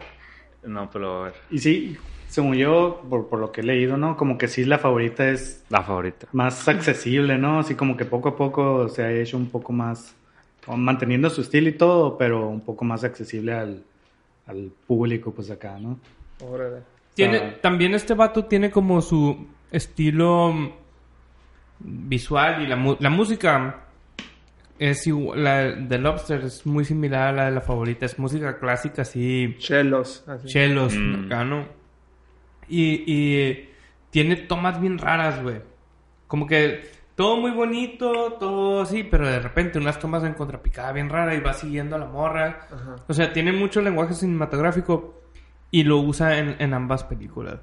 [0.64, 1.34] no, pero a ver.
[1.50, 1.96] Y sí,
[2.28, 4.16] según yo, por, por lo que he leído, ¿no?
[4.16, 6.26] Como que sí la favorita es La favorita.
[6.32, 7.60] más accesible, ¿no?
[7.60, 10.14] Así como que poco a poco se ha hecho un poco más,
[10.66, 13.82] manteniendo su estilo y todo, pero un poco más accesible al,
[14.46, 15.98] al público, pues acá, ¿no?
[16.40, 16.80] Órale.
[17.14, 17.54] Tiene, Ah.
[17.62, 20.52] También este vato tiene como su estilo
[21.80, 23.80] visual y la, mu- la música
[24.78, 28.58] es igual, la de Lobster es muy similar a la de la favorita, es música
[28.58, 30.24] clásica así, Chelos.
[30.28, 30.48] Así.
[30.48, 31.26] chelos, Mm.
[31.26, 31.64] acá, ¿no?
[32.68, 33.68] Y, y
[34.10, 35.60] tiene tomas bien raras, güey.
[36.26, 36.82] Como que
[37.14, 41.40] todo muy bonito, todo así, pero de repente unas tomas en contrapicada bien rara y
[41.40, 42.66] va siguiendo a la morra.
[42.72, 42.96] Ajá.
[43.06, 45.20] O sea, tiene mucho lenguaje cinematográfico
[45.70, 47.60] y lo usa en, en ambas películas.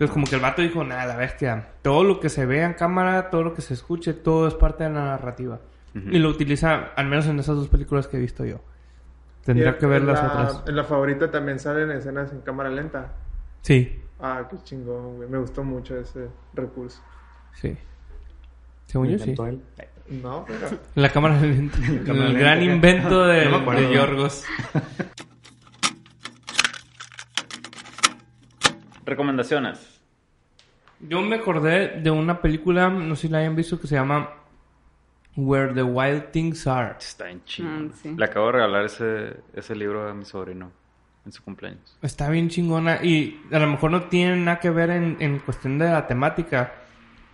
[0.00, 2.72] Entonces, como que el vato dijo, nada, la bestia, todo lo que se vea en
[2.72, 5.60] cámara, todo lo que se escuche, todo es parte de la narrativa.
[5.94, 8.60] Y lo utiliza, al menos en esas dos películas que he visto yo.
[9.44, 10.62] Tendría que ver las la- otras.
[10.66, 13.12] En la favorita también salen escenas en cámara lenta.
[13.60, 15.28] Sí, Ah, qué chingón, güey.
[15.28, 17.02] Me gustó mucho ese recurso.
[17.52, 17.76] sí.
[18.86, 19.34] Según yo, sí.
[19.38, 19.62] él.
[20.22, 20.78] No, pero...
[20.94, 21.76] La cámara lenta.
[22.06, 24.44] cámara el lenta, gran invento de, No de Yorgos.
[29.04, 29.89] Recomendaciones.
[31.00, 34.30] Yo me acordé de una película, no sé si la hayan visto, que se llama
[35.36, 36.96] Where the Wild Things Are.
[36.98, 37.86] Está en chingón.
[37.86, 38.14] Mm, sí.
[38.16, 40.70] Le acabo de regalar ese, ese libro a mi sobrino
[41.24, 41.96] en su cumpleaños.
[42.02, 45.78] Está bien chingona y a lo mejor no tiene nada que ver en, en cuestión
[45.78, 46.72] de la temática,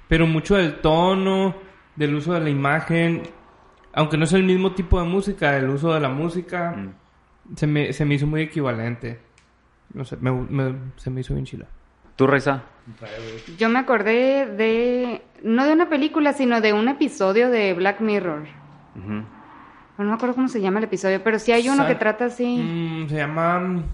[0.09, 1.57] pero mucho del tono,
[1.97, 3.23] del uso de la imagen,
[3.93, 7.57] aunque no es el mismo tipo de música, el uso de la música, Mm.
[7.57, 9.21] se, me, se me hizo muy equivalente.
[9.95, 11.67] No sé, me- me- se me hizo bien chila.
[12.17, 12.63] ¿Tú, Raiza?
[13.59, 18.43] Yo me acordé de, no de una película, sino de un episodio de Black Mirror.
[18.97, 19.25] Ujú.
[19.99, 22.27] No me acuerdo cómo se llama el episodio, pero sí hay uno Sa- que trata
[22.27, 22.45] así.
[22.59, 23.85] Mm, se llama mm,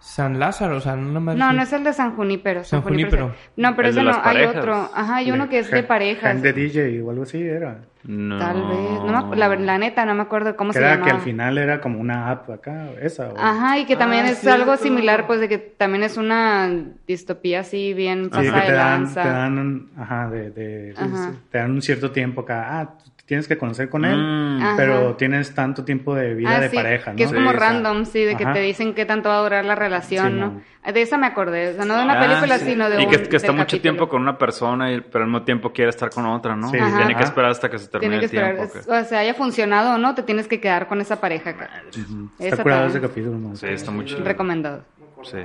[0.00, 2.64] San Lázaro, o sea, no madre No, no es el de San Junípero.
[2.64, 3.32] San Junípero.
[3.56, 4.90] No, pero ese no, hay otro.
[4.92, 6.30] Ajá, hay uno que es de parejas.
[6.32, 7.82] Hand de DJ o algo así era.
[8.08, 8.38] No.
[8.38, 9.02] Tal vez.
[9.04, 11.04] No me la, la neta, no me acuerdo cómo se era llama.
[11.06, 13.30] que al final era como una app acá, esa.
[13.32, 14.62] o- Ajá, y que también Ah, es cierto.
[14.62, 16.70] algo similar, pues de que también es una
[17.06, 19.22] distopía así bien Sí, pasada que te de dan, lanza.
[19.22, 21.32] te dan un, ajá, de, de- Ajá.
[21.50, 22.78] te dan un cierto tiempo acá.
[22.80, 24.62] Ah, tú tienes que conocer con él, Mm.
[24.62, 24.74] Ajá.
[24.76, 27.16] pero tienes tanto tiempo de vida Ah, de sí, pareja, ¿no?
[27.16, 28.52] Que es como Sí, random, sí, de que ajá.
[28.52, 30.62] te dicen qué tanto va a durar la relación, Sí, ¿no?
[30.92, 32.66] De esa me acordé, o sea, no de una Ah, película, sí.
[32.66, 33.82] sino de Y un que, que está del mucho capítulo.
[33.82, 36.70] tiempo con una persona, y, pero al mismo tiempo quiere estar con otra, ¿no?
[36.70, 36.78] Sí.
[36.78, 38.92] Tiene que esperar hasta que se termine Tiene que el esperar, tiempo.
[38.92, 41.68] es- o sea, haya funcionado o no, te tienes que quedar con esa pareja acá.
[41.88, 42.30] Ujú.
[42.38, 42.98] Esa Está curado también.
[43.04, 43.56] ese capítulo, ¿no?
[43.56, 44.22] Sí, está muy chido.
[44.24, 44.84] Recomendado.
[45.24, 45.38] Sí.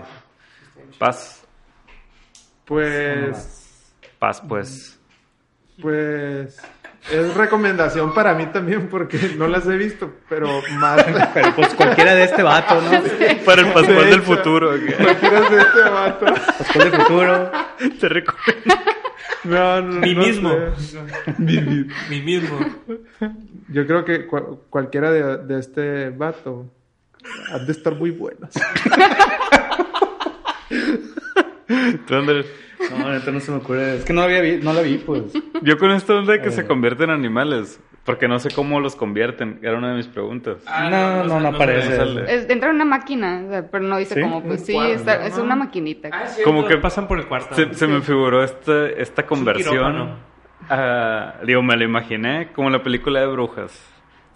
[0.99, 1.43] Paz.
[2.65, 3.83] Pues...
[4.19, 4.99] Paz, pues.
[5.81, 6.57] Pues...
[7.09, 11.03] es recomendación para mí también porque no las he visto, pero más.
[11.33, 12.91] Pero pues cualquiera de este vato, ¿no?
[13.45, 14.71] Para el Pascual De del futuro.
[14.79, 14.93] ¿qué?
[14.93, 16.25] Cualquiera de este vato.
[16.57, 17.51] Pascual del futuro.
[17.99, 18.75] Te recomiendo.
[19.43, 20.55] No, no, Mi no mismo.
[21.39, 22.59] Mi mi- Mi mismo.
[23.69, 26.69] Yo creo que cua- cualquiera de, de este vato
[27.51, 28.51] han de estar muy buenas.
[32.07, 32.45] ¿Tú, Andrés?
[32.97, 33.95] No, neta no se me ocurre.
[33.97, 35.23] Es que no la había vi, no la vi, pues.
[35.61, 36.51] Yo con esto onda de que Eh.
[36.51, 37.79] se convierten en animales.
[38.03, 39.59] Porque no sé cómo los convierten.
[39.61, 40.57] Era una de mis preguntas.
[40.65, 41.97] Ah, no, no, no aparece.
[41.99, 42.21] no.
[42.21, 44.21] Es, entra en una máquina, o sea, pero no dice ¿Sí?
[44.21, 46.09] cómo, pues sí, está- es una maquinita.
[46.43, 47.53] Como que- pasan por el cuarto.
[47.53, 49.69] Se, se me figuró esta, esta conversión.
[49.75, 50.15] quirófano.
[50.67, 53.79] ah, digo, me lo imaginé como la película de brujas.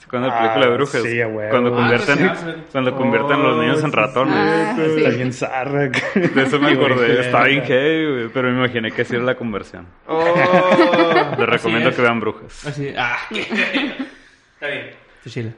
[0.05, 1.01] ¿Se acuerdan de la Ah, película de brujas?
[1.01, 1.49] sí, huevo.
[1.49, 4.35] Cuando Ah, convierten, cuando convierten los niños en sí, ratones.
[4.37, 4.81] Ah, sí.
[4.97, 5.79] Está bien zarra.
[6.15, 7.21] De eso me acordé.
[7.21, 9.87] Está bien heavy, güey, pero me imaginé que así era la conversión.
[10.07, 10.23] Oh.
[11.39, 12.65] Les recomiendo que vean brujas.
[12.67, 13.17] Así, ah.
[13.31, 14.91] Está bien.
[15.27, 15.51] Chila.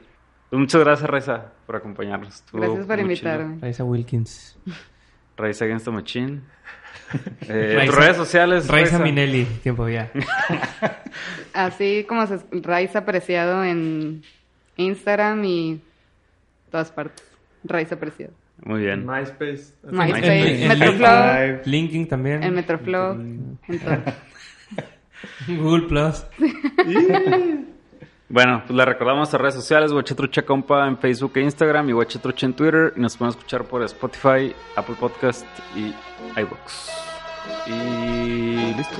[0.50, 2.36] Pues muchas gracias, Raiza, por acompañarnos.
[2.36, 3.58] Estuvo Gracias por invitarme.
[3.60, 4.58] Raisa Wilkins.
[5.36, 6.40] Raiza Against the Machine.
[7.48, 8.68] Eh, Raiza- tus redes sociales.
[8.68, 9.44] Raisa Minelli.
[9.62, 10.10] Tiempo ya.
[11.54, 14.22] Así como se Raiza Apreciado en
[14.78, 15.80] Instagram y
[16.70, 17.22] todas partes.
[17.64, 18.32] Raiza Apreciado.
[18.64, 19.06] Muy bien.
[19.06, 19.74] MySpace.
[19.84, 21.60] MySpace, En- en Metroflow.
[21.66, 22.42] Linking también.
[22.42, 23.98] en Metroflow, en todo.
[25.62, 26.24] Google Plus.
[28.30, 32.44] Bueno, pues le recordamos nuestras redes sociales, Guachetrucha Compa en Facebook e Instagram y Guachetrucha
[32.44, 32.92] en Twitter.
[32.94, 35.94] Y nos pueden escuchar por Spotify, Apple Podcast y
[36.38, 36.90] iVoox.
[37.68, 38.96] Y listo.